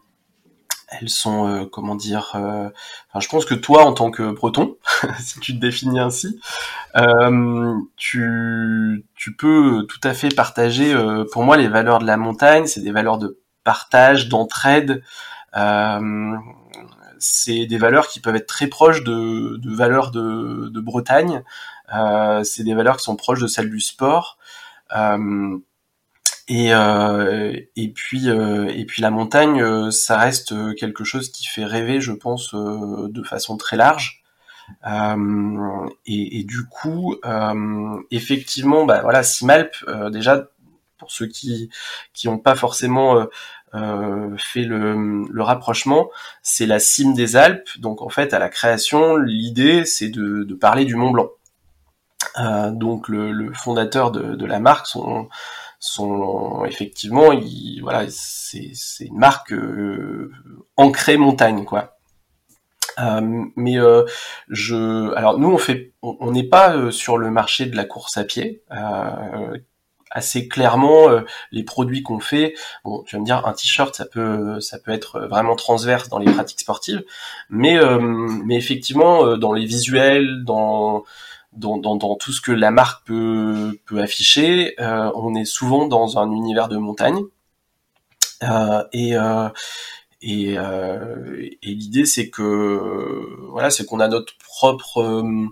[1.01, 2.31] elles sont, comment dire.
[2.35, 4.77] Enfin, je pense que toi, en tant que Breton,
[5.21, 6.41] si tu te définis ainsi,
[7.97, 10.95] tu, tu peux tout à fait partager.
[11.33, 15.03] pour moi, les valeurs de la montagne, c'est des valeurs de partage, d'entraide.
[17.19, 21.43] c'est des valeurs qui peuvent être très proches de, valeurs de, Bretagne.
[21.95, 24.39] Euh, c'est des valeurs qui sont proches de celles du sport.
[24.97, 25.59] Euh,
[26.49, 26.71] Et,
[27.77, 32.55] et puis et puis la montagne, ça reste quelque chose qui fait rêver, je pense,
[32.55, 34.23] de façon très large.
[34.85, 37.17] Et, et, du coup,
[38.11, 39.73] effectivement, bah voilà, Simalp,
[40.11, 40.49] déjà
[40.99, 41.71] pour ceux qui
[42.13, 43.27] qui n'ont pas forcément
[43.75, 46.11] euh, fait le, le rapprochement,
[46.43, 47.71] c'est la cime des Alpes.
[47.79, 51.31] Donc en fait, à la création, l'idée c'est de, de, parler du Mont Blanc.
[52.39, 55.29] Euh, donc le, le, fondateur de, de, la marque, son,
[55.85, 58.71] son effectivement, il, voilà, c'est
[59.01, 60.31] une marque euh,
[60.77, 61.99] ancrée montagne, quoi.
[63.01, 64.05] Euh, mais euh,
[64.49, 68.17] je, alors nous on fait, on n'est pas euh, sur le marché de la course
[68.17, 68.63] à pied,
[70.13, 72.55] assez clairement euh, les produits qu'on fait.
[72.85, 76.19] Bon, tu vas me dire un t-shirt, ça peut ça peut être vraiment transverse dans
[76.19, 77.03] les pratiques sportives,
[77.51, 81.03] mais euh, mais effectivement euh, dans les visuels, dans
[81.53, 86.19] dans, dans, dans, tout ce que la marque peut, peut afficher, on est souvent dans
[86.19, 87.21] un univers de montagne.
[88.93, 89.15] et
[90.25, 95.51] et, et l'idée c'est que voilà, c'est qu'on a notre propre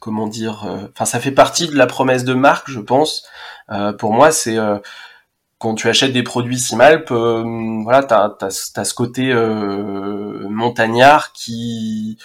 [0.00, 3.24] comment dire, euh, enfin ça fait partie de la promesse de marque, je pense.
[3.70, 4.78] Euh, pour moi, c'est euh,
[5.58, 8.50] quand tu achètes des produits Simalp, voilà, t'as as,
[8.84, 9.32] ce côté
[10.48, 12.18] montagnard qui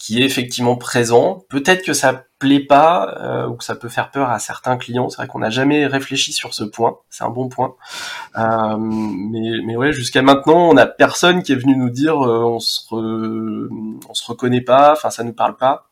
[0.00, 1.44] qui est effectivement présent.
[1.50, 5.10] Peut-être que ça plaît pas ou que ça peut faire peur à certains clients.
[5.10, 6.96] C'est vrai qu'on n'a jamais réfléchi sur ce point.
[7.10, 7.74] C'est un bon point.
[8.34, 12.80] mais mais ouais, jusqu'à maintenant, on a personne qui est venu nous dire on se
[12.92, 14.92] on se reconnaît pas.
[14.92, 15.90] Enfin, ça nous parle pas.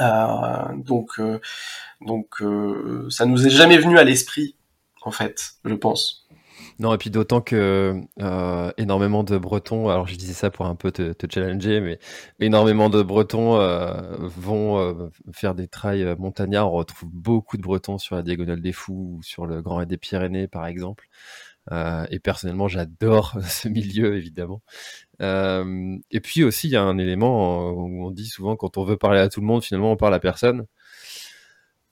[0.00, 1.40] Euh, donc, euh,
[2.00, 4.56] donc euh, ça nous est jamais venu à l'esprit,
[5.02, 6.23] en fait, je pense.
[6.80, 10.74] Non, et puis d'autant que euh, énormément de Bretons, alors je disais ça pour un
[10.74, 12.00] peu te, challenger, mais
[12.40, 16.72] énormément de Bretons euh, vont euh, faire des trails montagnards.
[16.72, 19.88] On retrouve beaucoup de Bretons sur la Diagonale des Fous ou sur le Grand Raid
[19.88, 21.08] des Pyrénées, par exemple.
[22.10, 24.62] et personnellement, j'adore ce milieu, évidemment.
[25.20, 28.96] Et puis aussi, il y a un élément où on dit souvent quand on veut
[28.96, 30.66] parler à tout le monde, finalement, on parle à personne.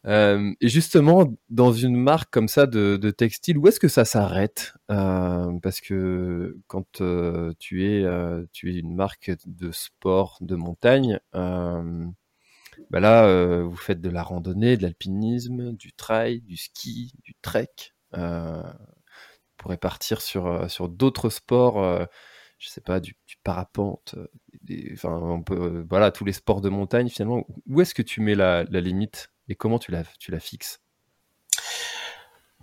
[0.07, 4.74] Euh, et justement, dans une marque comme ça de, textile, où est-ce que ça s'arrête
[4.90, 8.05] euh, Parce que quand euh, tu es
[8.53, 14.76] tu es une marque de sport de montagne, bah là, vous faites de la randonnée,
[14.76, 17.68] de l'alpinisme, du trail, du ski, du trek.
[18.12, 18.20] Vous
[19.57, 22.07] pourrez partir sur sur d'autres sports
[22.62, 24.14] je sais pas, du, parapente,
[24.92, 25.42] enfin,
[25.88, 27.44] voilà, tous les sports de montagne finalement.
[27.66, 29.32] Où est-ce que tu mets la, limite?
[29.55, 30.05] Comment tu la,
[30.40, 30.80] fixes?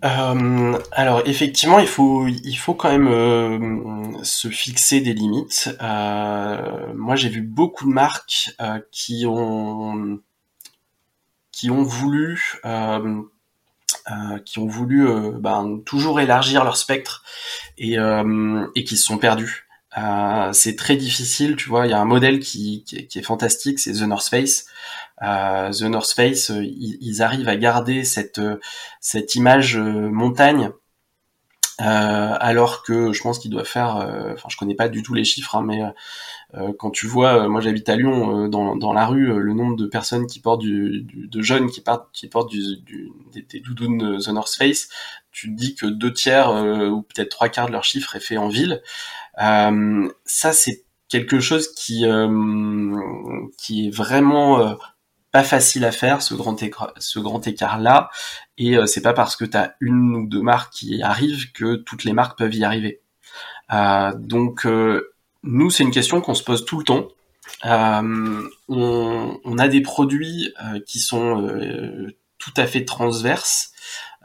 [0.06, 5.70] Euh, alors effectivement, il faut quand même se fixer des limites.
[5.80, 8.52] moi, j'ai vu beaucoup de marques
[8.92, 10.20] qui ont
[11.52, 12.62] qui ont voulu
[14.46, 15.08] qui ont voulu
[15.40, 17.24] ben, toujours élargir leur spectre
[17.78, 17.98] et,
[18.86, 19.66] qui se sont perdus.
[19.98, 21.88] Euh, c'est très difficile, tu vois.
[21.88, 24.66] Il y a un modèle qui, qui, est fantastique, c'est The North Face.
[25.22, 28.42] Euh, The North Face, euh, ils, arrivent à garder cette
[29.02, 30.72] cette image montagne,
[31.78, 33.96] alors que je pense qu'ils doivent faire.
[34.34, 35.82] Enfin, je connais pas du tout les chiffres, hein, mais
[36.78, 40.28] quand tu vois, moi j'habite à Lyon, dans, dans la rue, le nombre de personnes
[40.28, 44.30] qui portent du, de jeunes qui portent qui portent du, du, des, des doudounes The
[44.30, 44.90] North Face,
[45.32, 48.38] tu te dis que deux tiers ou peut-être trois quarts de leur chiffre est fait
[48.38, 48.82] en ville.
[49.42, 54.74] Euh, ça, c'est quelque chose qui euh, qui est vraiment euh,
[55.32, 56.58] pas facile à faire ce grand
[56.98, 58.10] ce grand écart là
[58.58, 62.04] et c'est pas parce que tu as une ou deux marques qui arrivent que toutes
[62.04, 63.02] les marques peuvent y arriver.
[64.16, 64.68] donc
[65.44, 67.08] nous c'est une question qu'on se pose tout le temps.
[67.64, 70.54] On, on, a des produits
[70.88, 71.48] qui sont
[72.40, 73.74] tout à fait transverses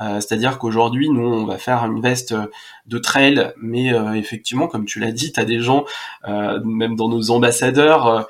[0.00, 2.46] euh, c'est-à-dire qu'aujourd'hui, nous, on va faire une veste euh,
[2.86, 5.84] de trail, mais euh, effectivement, comme tu l'as dit, tu as des gens,
[6.26, 8.28] même dans nos ambassadeurs,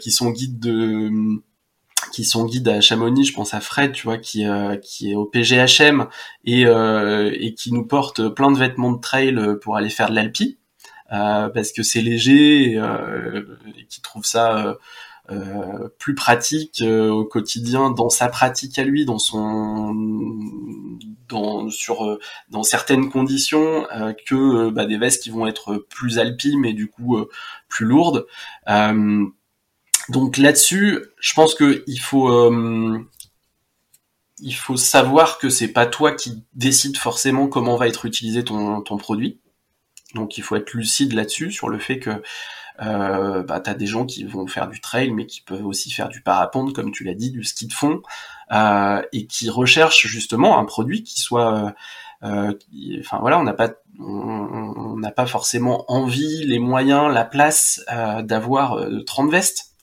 [0.00, 1.10] qui sont guides de
[2.16, 4.44] qui sont guides à Chamonix, je pense à Fred, tu vois, qui
[4.82, 6.08] qui est au PGHM
[6.44, 10.58] et et qui nous porte plein de vêtements de trail pour aller faire de l'alpi
[11.08, 14.76] parce que c'est léger et, qui trouve ça
[15.28, 19.92] euh, plus pratique euh, au quotidien dans sa pratique à lui, dans son
[21.28, 23.88] dans sur euh, dans certaines conditions
[24.24, 27.18] que bah, des vestes qui vont être plus alpimes mais du coup
[27.68, 28.26] plus lourdes.
[30.08, 32.30] Donc là-dessus, je pense que il faut
[34.38, 38.82] il faut savoir que c'est pas toi qui décide forcément comment va être utilisé ton,
[38.82, 39.40] ton produit.
[40.14, 42.22] Donc il faut être lucide là-dessus sur le fait que
[42.82, 45.90] euh, bah, tu as des gens qui vont faire du trail, mais qui peuvent aussi
[45.90, 48.02] faire du parapente, comme tu l'as dit, du ski de fond,
[48.52, 51.74] euh, et qui recherchent justement un produit qui soit
[52.22, 57.80] enfin voilà, on n'a pas on n'a pas forcément envie, les moyens, la place
[58.24, 59.75] d'avoir 30 vestes.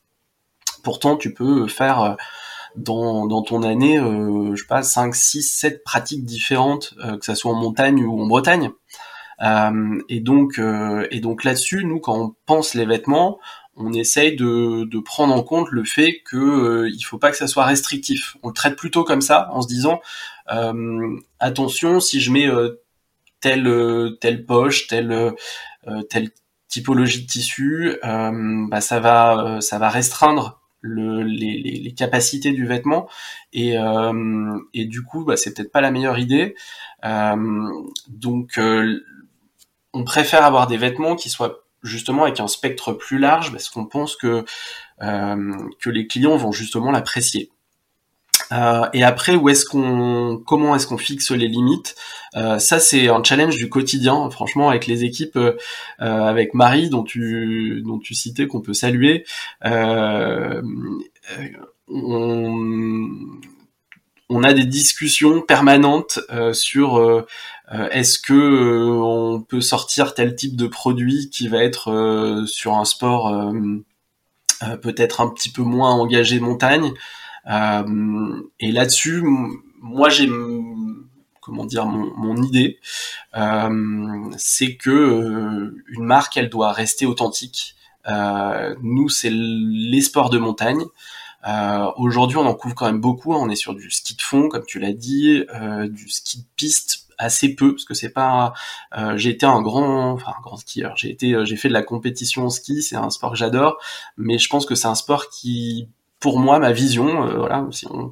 [0.84, 2.18] Pourtant, tu peux faire
[2.76, 7.36] dans, dans ton année, euh, je sais pas, 5, 6, 7 pratiques différentes, que ça
[7.36, 8.72] soit en montagne ou en Bretagne.
[9.42, 10.60] Euh, et donc,
[11.12, 13.40] et donc là-dessus, nous, quand on pense les vêtements,
[13.76, 17.38] on essaye de, de, prendre en compte le fait que euh, il faut pas que
[17.38, 18.38] ça soit restrictif.
[18.44, 20.00] On le traite plutôt comme ça, en se disant
[20.52, 22.82] euh, attention, si je mets euh,
[23.42, 25.34] telle euh, telle poche, telle
[26.10, 26.32] telle
[26.70, 33.08] typologie de tissu, bah ça va ça va restreindre le, les, capacités du vêtement
[33.54, 33.76] et,
[34.74, 36.56] et du coup bah, c'est peut-être pas la meilleure idée.
[37.04, 38.60] donc
[39.94, 43.86] on préfère avoir des vêtements qui soient justement avec un spectre plus large parce qu'on
[43.86, 44.46] pense que
[45.02, 47.52] euh, que les clients vont justement l'apprécier.
[48.52, 51.96] Euh, et après, où est-ce qu'on, comment est-ce qu'on fixe les limites
[52.36, 55.56] euh, Ça, c'est un challenge du quotidien, franchement, avec les équipes, euh,
[56.00, 59.26] avec Marie, dont tu, dont tu citais, qu'on peut saluer.
[59.66, 60.62] Euh,
[61.88, 63.10] on,
[64.30, 66.20] on a des discussions permanentes
[66.54, 67.26] sur
[67.74, 72.46] euh, est-ce que euh, on peut sortir tel type de produit qui va être euh,
[72.46, 73.54] sur un sport
[74.82, 76.94] peut-être un petit peu moins engagé montagne
[77.46, 79.24] Et là-dessus,
[79.82, 80.30] moi j'ai
[81.42, 82.80] comment dire mon, idée,
[84.38, 87.76] c'est que une marque elle doit rester authentique.
[88.08, 90.84] nous c'est les sports de montagne.
[91.98, 93.34] Aujourd'hui, on en couvre quand même beaucoup.
[93.34, 95.44] On est sur du ski de fond, comme tu l'as dit,
[95.90, 98.54] du ski de piste assez peu parce que c'est pas
[98.98, 101.74] euh, j'ai été un grand enfin un grand skieur j'ai été euh, j'ai fait de
[101.74, 103.78] la compétition en ski c'est un sport que j'adore
[104.18, 105.90] mais je pense que c'est un sport qui
[106.24, 108.12] pour moi ma vision euh, voilà si on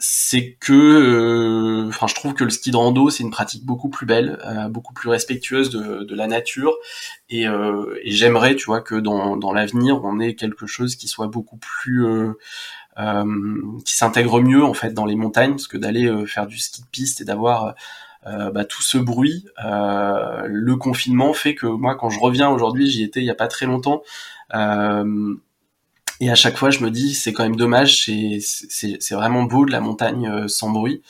[0.00, 4.06] c'est que enfin je trouve que le ski de rando c'est une pratique beaucoup plus
[4.06, 4.38] belle
[4.70, 6.76] beaucoup plus respectueuse de, de la nature
[7.30, 11.26] et, et j'aimerais tu vois que dans, dans l'avenir on ait quelque chose qui soit
[11.26, 12.04] beaucoup plus
[12.98, 16.58] euh, qui s'intègre mieux en fait dans les montagnes, parce que d'aller euh, faire du
[16.58, 17.76] ski de piste et d'avoir
[18.26, 23.04] euh, bah, tout ce bruit, le confinement fait que moi quand je reviens aujourd'hui, j'y
[23.04, 24.02] étais il y a pas très longtemps.
[26.20, 29.72] Et à chaque fois, je me dis, c'est quand même dommage, c'est vraiment beau de
[29.72, 31.02] la montagne sans bruit.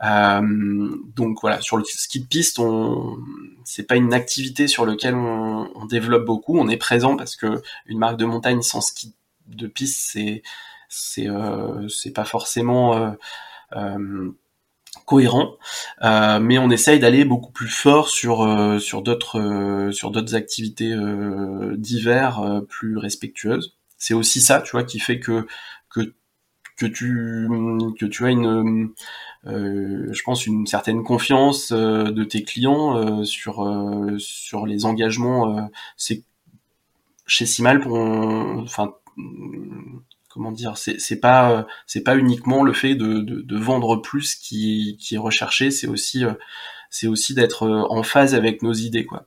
[0.00, 3.18] donc voilà, sur le ski de piste, on
[3.64, 6.58] c'est pas une activité sur laquelle on, développe beaucoup.
[6.58, 9.14] On est présent parce que une marque de montagne sans ski
[9.48, 10.42] de piste, c'est
[10.88, 13.10] c'est euh, pas forcément euh,
[13.76, 14.30] euh,
[15.06, 15.56] cohérent,
[16.02, 20.94] mais on essaye d'aller beaucoup plus fort sur sur d'autres sur d'autres activités
[21.76, 23.76] d'hiver plus respectueuses.
[24.04, 25.46] C'est aussi ça, tu vois, qui fait que
[25.90, 26.14] que
[26.76, 27.48] que tu
[27.98, 28.92] que tu as une
[29.46, 33.54] je pense une certaine confiance de tes clients sur
[34.18, 35.70] sur les engagements.
[35.96, 36.24] c'est
[37.26, 38.94] chez Simal, pour, enfin
[40.34, 44.96] comment dire, c'est pas euh, c'est pas uniquement le fait de, de, vendre plus qui,
[45.00, 46.34] qui est recherché, c'est aussi euh,
[46.90, 49.26] c'est aussi d'être euh, en phase avec nos idées quoi.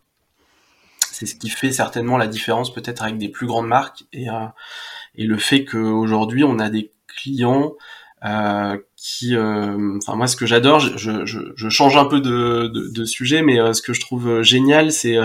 [1.17, 4.27] C'est ce qui fait certainement la différence peut-être avec des plus grandes marques et
[5.15, 7.73] et le fait qu'aujourd'hui on a des clients
[8.95, 13.05] qui, enfin moi ce que j'adore, je, je, je, change un peu de, de, de
[13.05, 15.17] sujet, mais ce que je trouve génial, c'est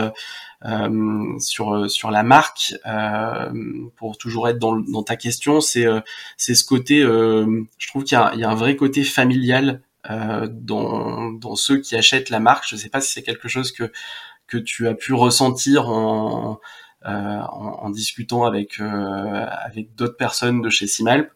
[0.64, 3.51] euh, sur sur la marque euh,
[3.97, 6.01] pour toujours être dans, dans ta question c'est euh,
[6.36, 9.82] c'est ce côté je trouve qu'il y a, il y a un vrai côté familial
[10.09, 12.64] dans dans ceux qui achètent la marque.
[12.68, 13.93] Je sais pas si c'est quelque chose que
[14.53, 16.61] que tu as pu ressentir en
[17.05, 21.33] euh, en, discutant avec euh, avec d'autres personnes de chez Simalp.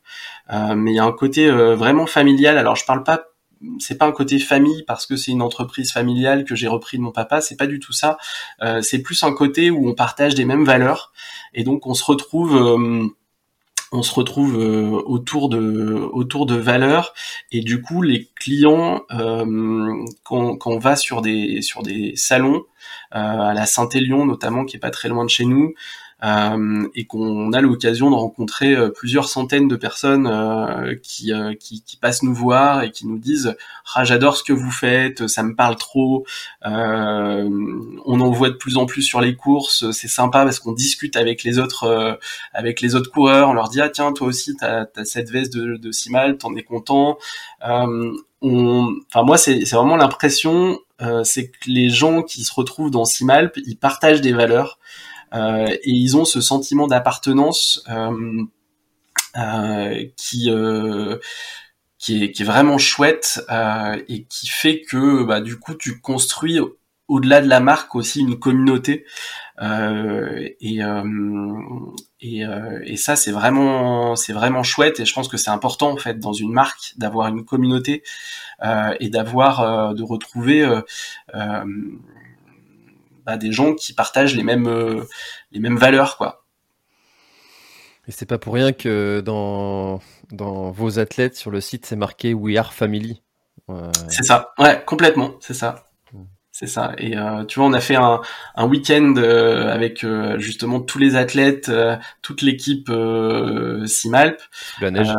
[0.53, 2.57] Euh, mais il y a un côté vraiment familial.
[2.57, 3.25] Alors je parle pas
[3.81, 7.03] c'est pas un côté famille parce que c'est une entreprise familiale que j'ai repris de
[7.03, 8.17] mon papa, c'est pas du tout ça.
[8.83, 11.13] C'est plus un côté où on partage des mêmes valeurs
[11.53, 12.55] et donc on se retrouve
[13.93, 17.15] on se retrouve autour de autour de valeurs
[17.51, 22.67] et du coup les clients quand, quand, on va sur des sur des salons
[23.17, 25.75] à la Saint-Élion notamment qui est pas très loin de chez nous
[26.25, 31.83] euh, et qu'on a l'occasion de rencontrer euh, plusieurs centaines de personnes euh, qui, qui,
[31.83, 33.55] qui, passent nous voir et qui nous disent
[33.95, 36.25] ah j'adore ce que vous faites, ça me parle trop,
[36.63, 41.17] on en voit de plus en plus sur les courses, c'est sympa parce qu'on discute
[41.17, 42.19] avec les autres
[42.55, 45.55] avec les autres coureurs, on leur dit ah tiens toi aussi t'as as cette veste
[45.55, 47.19] de, de Simal, t'en es content.
[47.63, 50.79] on, enfin moi c'est vraiment l'impression,
[51.25, 54.79] c'est que les gens qui se retrouvent dans Simalp, ils partagent des valeurs.
[55.35, 58.45] Euh, et ils ont ce sentiment d'appartenance euh,
[59.37, 60.51] euh, qui
[61.99, 63.41] qui est, qui est vraiment chouette
[64.09, 66.61] et qui fait que bah, du coup tu construis
[67.09, 69.11] au-delà de la marque aussi une communauté euh,
[69.61, 70.81] et
[72.21, 72.45] et,
[72.85, 76.19] et, ça c'est vraiment c'est vraiment chouette et je pense que c'est important en fait
[76.19, 78.03] dans une marque d'avoir une communauté
[78.65, 80.67] euh, et d'avoir de retrouver
[81.33, 81.65] bah,
[83.37, 85.05] des gens qui partagent les mêmes
[85.53, 86.47] les mêmes valeurs quoi
[88.09, 90.01] et c'est pas pour rien que dans,
[90.31, 93.23] dans vos athlètes sur le site, c'est marqué We Are Family.
[93.69, 93.91] Euh...
[94.09, 95.87] C'est ça, ouais, complètement, c'est ça.
[96.59, 96.95] C'est ça.
[96.97, 98.23] Et euh, tu vois, on a fait un,
[98.55, 102.91] un week-end euh, avec euh, justement tous les athlètes, euh, toute l'équipe
[103.85, 104.41] Simalp,
[104.81, 105.13] la neige.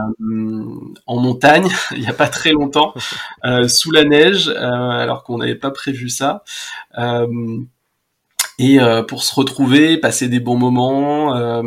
[1.05, 2.95] en montagne, il n'y a pas très longtemps,
[3.67, 6.43] sous la neige, alors qu'on n'avait pas prévu ça
[8.59, 11.61] et euh, pour se retrouver, passer des bons moments, euh,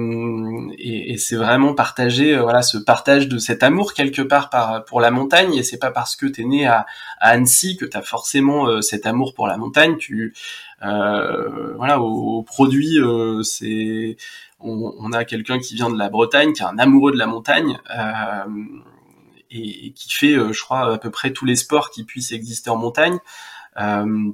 [0.76, 4.84] et, et c'est vraiment partager, euh, voilà, ce partage de cet amour quelque part par,
[4.84, 5.54] pour la montagne.
[5.54, 6.86] Et c'est pas parce que t'es né à,
[7.20, 9.98] à, Annecy que t'as forcément cet amour pour la montagne.
[9.98, 10.34] Tu,
[10.80, 12.98] voilà, au, au produit,
[13.44, 14.16] c'est,
[14.58, 17.26] on, on, a quelqu'un qui vient de la Bretagne, qui est un amoureux de la
[17.26, 17.78] montagne.
[19.52, 22.70] Et, et, qui fait, je crois, à peu près tous les sports qui puissent exister
[22.70, 23.18] en montagne.
[23.78, 24.32] Euh,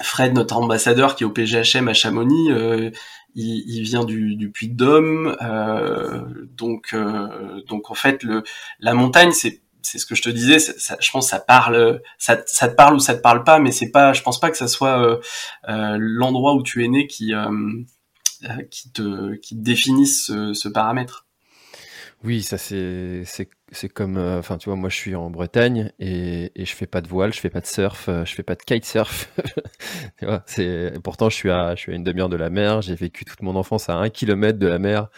[0.00, 2.90] Fred, notre ambassadeur qui est au PGHM à Chamonix, euh,
[3.34, 6.22] il, vient du, du Puy-de-Dôme, euh,
[6.56, 8.42] donc euh, donc en fait le
[8.78, 12.40] la montagne c'est c'est ce que je te disais, ça, je pense ça parle, ça,
[12.46, 14.56] ça, te parle ou ça te parle pas, mais c'est pas, je pense pas que
[14.56, 15.20] ça soit
[15.66, 17.32] l'endroit où tu es né qui
[18.70, 21.26] qui te qui définisse ce, ce paramètre.
[22.22, 23.24] Oui, ça c'est
[23.72, 26.86] c'est comme euh, enfin tu vois moi je suis en Bretagne et, et je fais
[26.86, 29.28] pas de voile, je fais pas de surf, euh, je fais pas de kitesurf.
[30.18, 32.82] tu vois, c'est pourtant je suis à je suis à une demi-heure de la mer,
[32.82, 35.08] j'ai vécu toute mon enfance à un kilomètre de la mer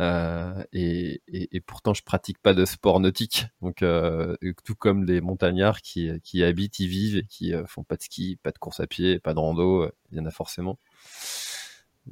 [0.00, 3.46] euh, et, et, et, pourtant je pratique pas de sport nautique.
[3.62, 7.96] Donc euh, tout comme les montagnards qui qui habitent, y vivent et qui font pas
[7.96, 10.78] de ski, pas de course à pied, pas de rando, il y en a forcément.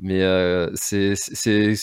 [0.01, 1.15] Mais euh, c'est,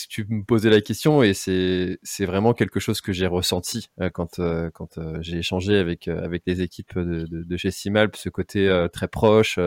[0.08, 4.10] tu me posais la question et c'est, c'est vraiment quelque chose que j'ai ressenti euh,
[4.10, 8.28] quand, euh, quand j'ai échangé avec, avec les équipes de, de, de chez Simalp, ce
[8.28, 9.58] côté très proche.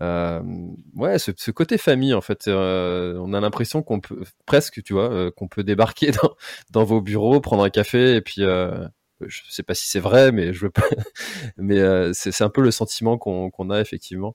[0.00, 2.48] ouais, ce, ce, côté famille en fait.
[2.48, 6.34] on a l'impression qu'on peut presque, tu vois, qu'on peut débarquer dans,
[6.70, 10.54] dans vos bureaux, prendre un café et puis je sais pas si c'est vrai, mais
[10.54, 10.88] je veux pas.
[11.58, 14.34] mais c'est un peu le sentiment qu'on, qu'on a effectivement.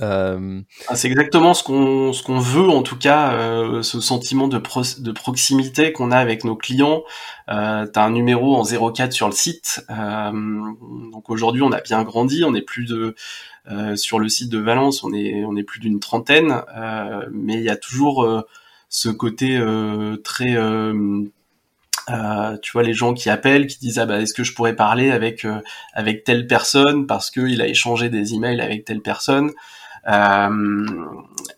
[0.00, 0.60] Euh...
[0.88, 4.58] Ah, c'est exactement ce qu'on ce qu'on veut en tout cas, euh, ce sentiment de,
[4.58, 7.04] pro de proximité qu'on a avec nos clients.
[7.48, 9.84] Euh, T'as un numéro en 04 sur le site.
[9.88, 12.44] Donc aujourd'hui, on a bien grandi.
[12.44, 13.14] On est plus de
[13.96, 16.62] sur le site de Valence, on est plus d'une trentaine,
[17.30, 18.26] mais il y a toujours
[18.88, 19.60] ce côté
[20.24, 20.56] très
[22.10, 24.76] euh, tu vois les gens qui appellent, qui disent ah bah est-ce que je pourrais
[24.76, 25.60] parler avec euh,
[25.92, 29.52] avec telle personne parce que il a échangé des emails avec telle personne
[30.08, 30.86] euh,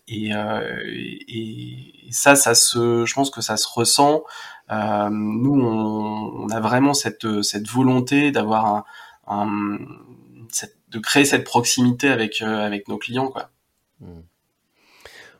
[0.07, 0.31] et,
[1.27, 4.23] et, ça ça se je pense que ça se ressent
[4.69, 8.85] nous on, on, a vraiment cette cette volonté d'avoir un,
[9.27, 9.77] un
[10.49, 13.51] cette, de créer cette proximité avec avec nos clients quoi.
[14.01, 14.21] Mmh.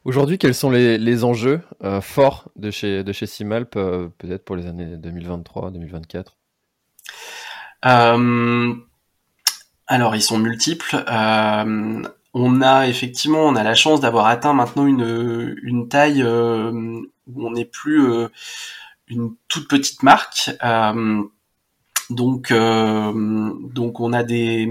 [0.03, 4.43] Aujourd'hui, quels sont les, les enjeux euh, forts de chez, de chez Simalp, euh, peut-être
[4.43, 6.25] pour les années 2023-2024
[7.85, 8.73] euh,
[9.85, 11.03] Alors, ils sont multiples.
[12.33, 17.51] On a effectivement, on a la chance d'avoir atteint maintenant une, une taille où on
[17.51, 18.01] n'est plus
[19.07, 20.49] une toute petite marque.
[22.09, 24.65] donc, donc, on a des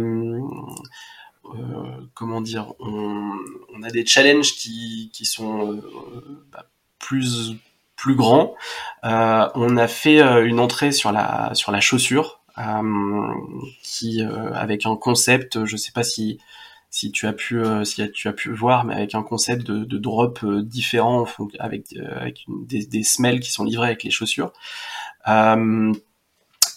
[2.15, 6.67] comment dire, on, a des challenges qui, qui sont euh, bah,
[6.99, 7.53] plus
[7.97, 8.55] plus grands.
[9.05, 12.41] Euh, on a fait une entrée sur la sur la chaussure,
[13.83, 16.39] qui avec un concept, je sais pas si
[16.91, 20.45] si tu as pu si tu as pu voir mais avec un concept de, drop
[20.45, 21.27] différent
[21.59, 24.53] avec avec des, des semelles qui sont livrées avec les chaussures
[25.29, 25.93] euh,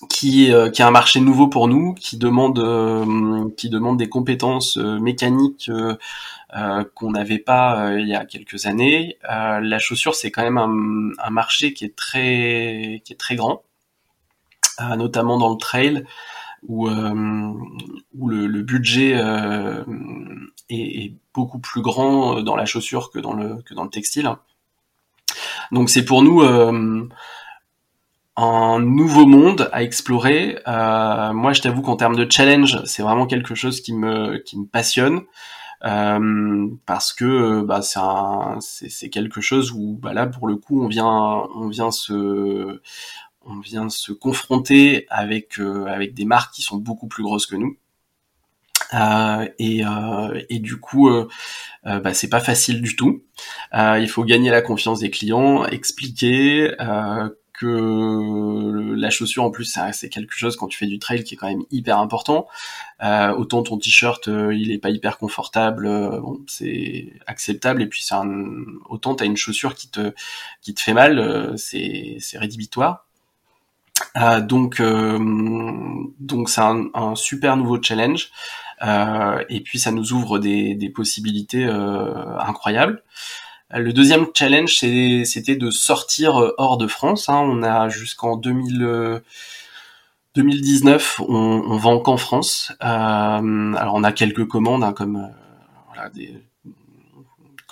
[0.10, 4.10] qui, euh, qui est un marché nouveau pour nous, qui demande, euh, qui demande des
[4.10, 5.70] compétences euh, mécaniques
[6.94, 9.18] qu'on n'avait pas il y a quelques années.
[9.24, 13.64] la chaussure, c'est quand même un, un, marché qui est très, qui est très grand,
[14.96, 16.04] notamment dans le trail,
[16.68, 19.14] où, où le, le budget
[20.70, 24.30] est, est, beaucoup plus grand dans la chaussure que dans le, que dans le textile.
[25.72, 26.44] Donc c'est pour nous
[28.36, 30.60] un nouveau monde à explorer.
[30.68, 34.58] Euh, moi, je t'avoue qu'en termes de challenge, c'est vraiment quelque chose qui me qui
[34.60, 35.22] me passionne
[35.86, 40.88] euh, parce que bah, c'est c'est quelque chose où bah, là pour le coup on
[40.88, 42.82] vient on vient se
[43.46, 47.78] on vient se confronter avec avec des marques qui sont beaucoup plus grosses que nous.
[49.60, 49.84] et,
[50.50, 51.10] et du coup,
[51.84, 53.24] bah, c'est pas facile du tout.
[53.74, 56.72] il faut gagner la confiance des clients, expliquer
[57.54, 61.38] que la chaussure en plus c'est quelque chose quand tu fais du trail qui est
[61.38, 62.48] quand même hyper important.
[63.04, 67.88] Euh, autant ton t-shirt euh, il est pas hyper confortable, euh, bon, c'est acceptable et
[67.88, 68.56] puis c'est un,
[68.90, 70.14] autant t'as une chaussure qui te
[70.62, 73.06] qui te fait mal, euh, c'est c'est rédhibitoire.
[74.42, 78.32] donc donc c'est un, un, super nouveau challenge
[79.50, 83.04] et puis ça nous ouvre des, des possibilités incroyables.
[83.76, 87.28] Le deuxième challenge, c'était de sortir euh, hors de France.
[87.28, 87.42] Hein.
[87.44, 92.72] On a jusqu'en 2019, euh, on, on vend qu'en France.
[92.84, 95.28] Euh, alors on a quelques commandes, hein, comme
[96.14, 96.40] des,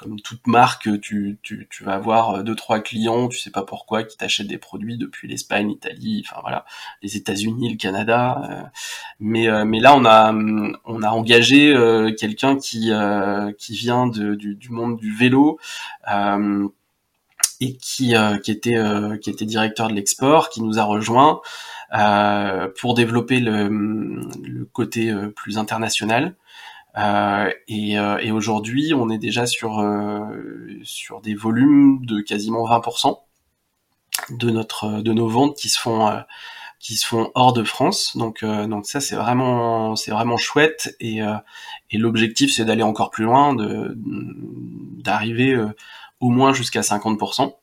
[0.02, 3.62] comme toute marque, tu, tu, tu, vas avoir euh, deux trois clients, tu sais pas
[3.62, 6.66] pourquoi, qui t'achètent des produits depuis l'Espagne, l'Italie, enfin voilà,
[7.04, 8.42] les États-Unis, le Canada.
[8.50, 8.64] Euh,
[9.20, 10.34] mais euh, mais là on a
[10.86, 11.74] on a engagé
[12.18, 12.92] quelqu'un qui
[13.58, 15.60] qui vient de, du, du, monde du vélo.
[17.60, 18.78] et qui, qui était
[19.22, 21.42] qui était directeur de l'export, qui nous a rejoint
[22.80, 26.36] pour développer le, le côté plus international.
[26.98, 30.26] Euh, et, euh, et aujourd'hui, on est déjà sur euh,
[30.84, 33.20] sur des volumes de quasiment 20%
[34.30, 36.12] de notre de nos ventes qui se font
[36.80, 38.18] qui se font hors de France.
[38.18, 41.20] Donc donc ça c'est vraiment c'est vraiment chouette et
[41.92, 45.58] et l'objectif c'est d'aller encore plus loin, de d'arriver
[46.20, 47.54] au moins jusqu'à 50%.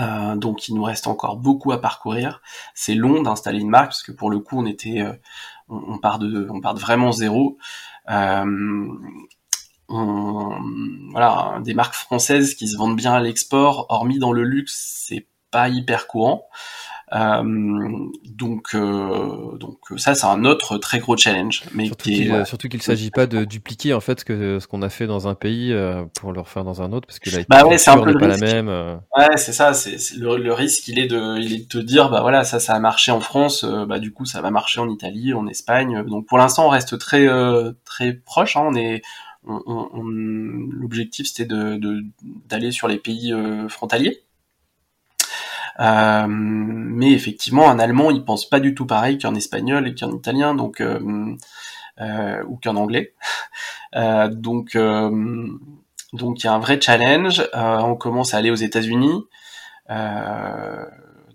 [0.00, 2.40] Euh, donc il nous reste encore beaucoup à parcourir.
[2.74, 5.02] C'est long d'installer une marque parce que pour le coup on était,
[5.68, 7.58] on, on, part de, on part de vraiment zéro.
[8.10, 8.44] Euh,
[9.88, 15.26] voilà, des marques françaises qui se vendent bien à l'export, hormis dans le luxe, c'est
[15.50, 16.48] pas hyper courant.
[17.14, 21.64] Euh, donc, euh, donc ça, c'est un autre très gros challenge.
[21.74, 24.66] Mais surtout qu'il euh, surtout qu'il s'agit pas de dupliquer en fait ce que ce
[24.66, 27.30] qu'on a fait dans un pays euh, pour le refaire dans un autre, parce que
[27.30, 28.68] la bah ouais, c'est un peu pas la même.
[28.68, 29.74] Ouais, c'est ça.
[29.74, 32.60] C'est le, le, risque, il est de, il est de te dire, bah voilà, ça,
[32.60, 36.04] ça a marché en France, bah du coup, ça va marcher en Italie, en Espagne.
[36.06, 37.26] Donc pour l'instant, on reste très
[37.84, 38.56] très proche.
[38.56, 39.02] Hein, on est
[39.44, 42.04] on, on, l'objectif c'était de
[42.48, 43.34] d'aller sur les pays
[43.68, 44.22] frontaliers
[45.80, 50.10] euh, mais effectivement, un allemand, il pense pas du tout pareil qu'un espagnol et qu'un
[50.12, 51.36] italien, donc euh,
[52.00, 53.14] euh, ou qu'un anglais.
[54.30, 54.76] donc
[56.12, 57.42] donc il y a un vrai challenge.
[57.54, 59.24] on commence à aller aux États-Unis.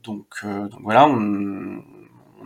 [0.03, 0.45] donc,
[0.81, 1.81] voilà, on,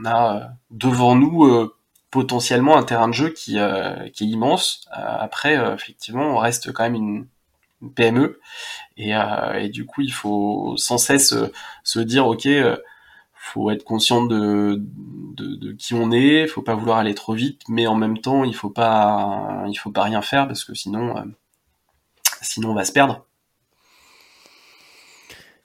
[0.05, 1.69] a devant nous
[2.09, 4.87] potentiellement un terrain de jeu qui est immense.
[4.91, 7.27] après, effectivement, on reste quand même une,
[7.95, 8.39] PME.
[9.01, 11.51] Et, euh, et, du coup, il faut sans cesse euh,
[11.83, 12.77] se dire, ok, euh,
[13.33, 14.79] faut être conscient de,
[15.79, 18.69] qui on est, faut pas vouloir aller trop vite, mais en même temps, il faut
[18.69, 21.15] pas, il faut pas rien faire parce que sinon,
[22.43, 23.25] sinon on va se perdre.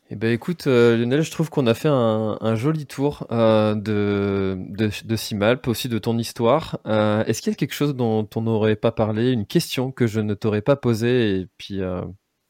[0.09, 5.17] Eh ben écoute Lionel, je trouve qu'on a fait un, joli tour de, de, de
[5.17, 6.79] Simalp, aussi de ton histoire.
[6.87, 10.21] Est-ce qu'il y a quelque chose dont on n'aurait pas parlé, une question que je
[10.21, 11.83] ne t'aurais pas posée et puis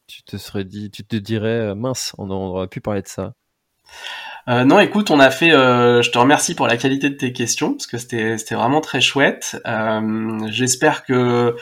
[0.06, 3.32] tu te serais dit, tu te dirais mince, on, aurait pu parler de ça.
[4.48, 5.50] non, écoute, on a fait.
[5.50, 9.00] je te remercie pour la qualité de tes questions parce que c'était c'était vraiment très
[9.00, 9.60] chouette.
[10.48, 11.56] J'espère que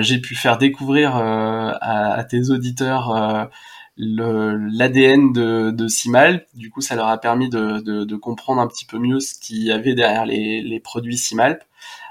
[0.00, 3.50] j'ai pu faire découvrir à, tes auditeurs
[3.96, 6.46] l'ADN de, de Simal.
[6.54, 9.72] Du coup, ça leur a permis de, comprendre un petit peu mieux ce qu'il y
[9.72, 11.62] avait derrière les, produits Simalp.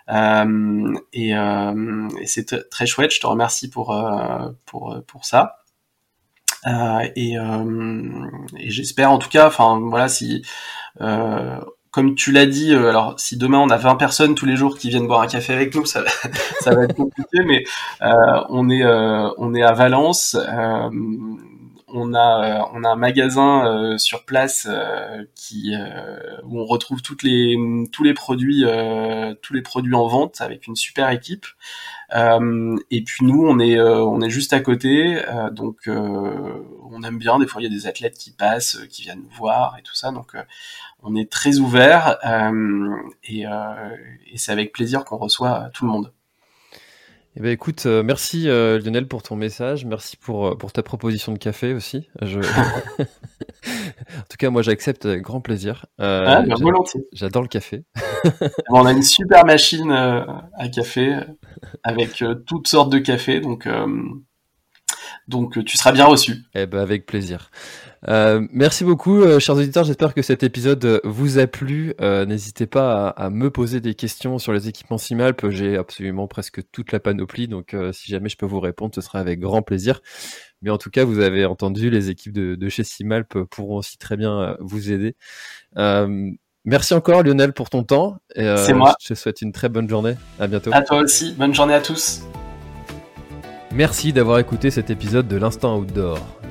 [0.10, 3.14] Euh, et, euh, et c'est très chouette.
[3.14, 5.63] Je te remercie pour euh, pour pour ça.
[6.68, 8.28] Euh, et, euh,
[8.58, 10.44] et j'espère en tout cas, enfin voilà, si
[11.92, 14.90] comme tu l'as dit, alors si demain on a 20 personnes tous les jours qui
[14.90, 16.04] viennent boire un café avec nous, ça,
[16.60, 17.64] ça va être compliqué, mais
[18.02, 18.84] on est
[19.38, 20.36] on est à Valence
[21.94, 25.76] on a euh, on a un magasin euh, sur place euh, qui
[26.44, 28.66] où on retrouve tous les produits
[29.42, 31.46] tous les produits en vente avec une super équipe
[32.12, 35.22] et puis nous on est juste à côté
[35.52, 39.22] donc on aime bien des fois il y a des athlètes qui passent qui viennent
[39.24, 40.36] nous voir et tout ça donc
[41.02, 42.18] on est très ouvert
[43.24, 43.46] et
[44.36, 46.12] c'est avec plaisir qu'on reçoit tout le monde.
[47.36, 50.84] Eh ben écoute, euh, merci euh, Lionel pour ton message, merci pour, euh, pour ta
[50.84, 52.08] proposition de café aussi.
[52.22, 52.40] Je...
[53.00, 55.88] en tout cas, moi j'accepte avec grand plaisir.
[55.98, 56.44] ah,
[57.12, 57.86] J'adore le café.
[58.70, 61.22] on a une super machine à café
[61.82, 63.68] avec toutes sortes de cafés, donc
[65.28, 66.44] Donc tu seras bien reçu.
[66.54, 67.50] Eh ben avec plaisir.
[68.08, 69.84] Euh, merci beaucoup, euh, chers auditeurs.
[69.84, 71.94] J'espère que cet épisode euh, vous a plu.
[72.00, 75.50] N'hésitez pas à, me poser des questions sur les équipements Simalp.
[75.50, 79.20] J'ai absolument presque toute la panoplie, donc si jamais je peux vous répondre, ce sera
[79.20, 80.02] avec grand plaisir.
[80.62, 84.18] Mais en tout cas, vous avez entendu, les équipes de, chez Simalp pourront aussi très
[84.18, 85.16] bien vous aider.
[86.66, 88.18] merci encore, Lionel, pour ton temps.
[88.36, 88.96] C'est moi.
[89.00, 90.16] Je te souhaite une très bonne journée.
[90.40, 90.72] À bientôt.
[90.74, 91.34] À toi aussi.
[91.34, 92.24] Bonne journée à tous.
[93.72, 96.20] Merci d'avoir écouté cet épisode de l'Instant Outdoor.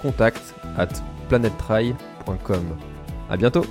[0.00, 0.88] contact at
[1.28, 2.76] planettry.com.
[3.30, 3.64] A bientôt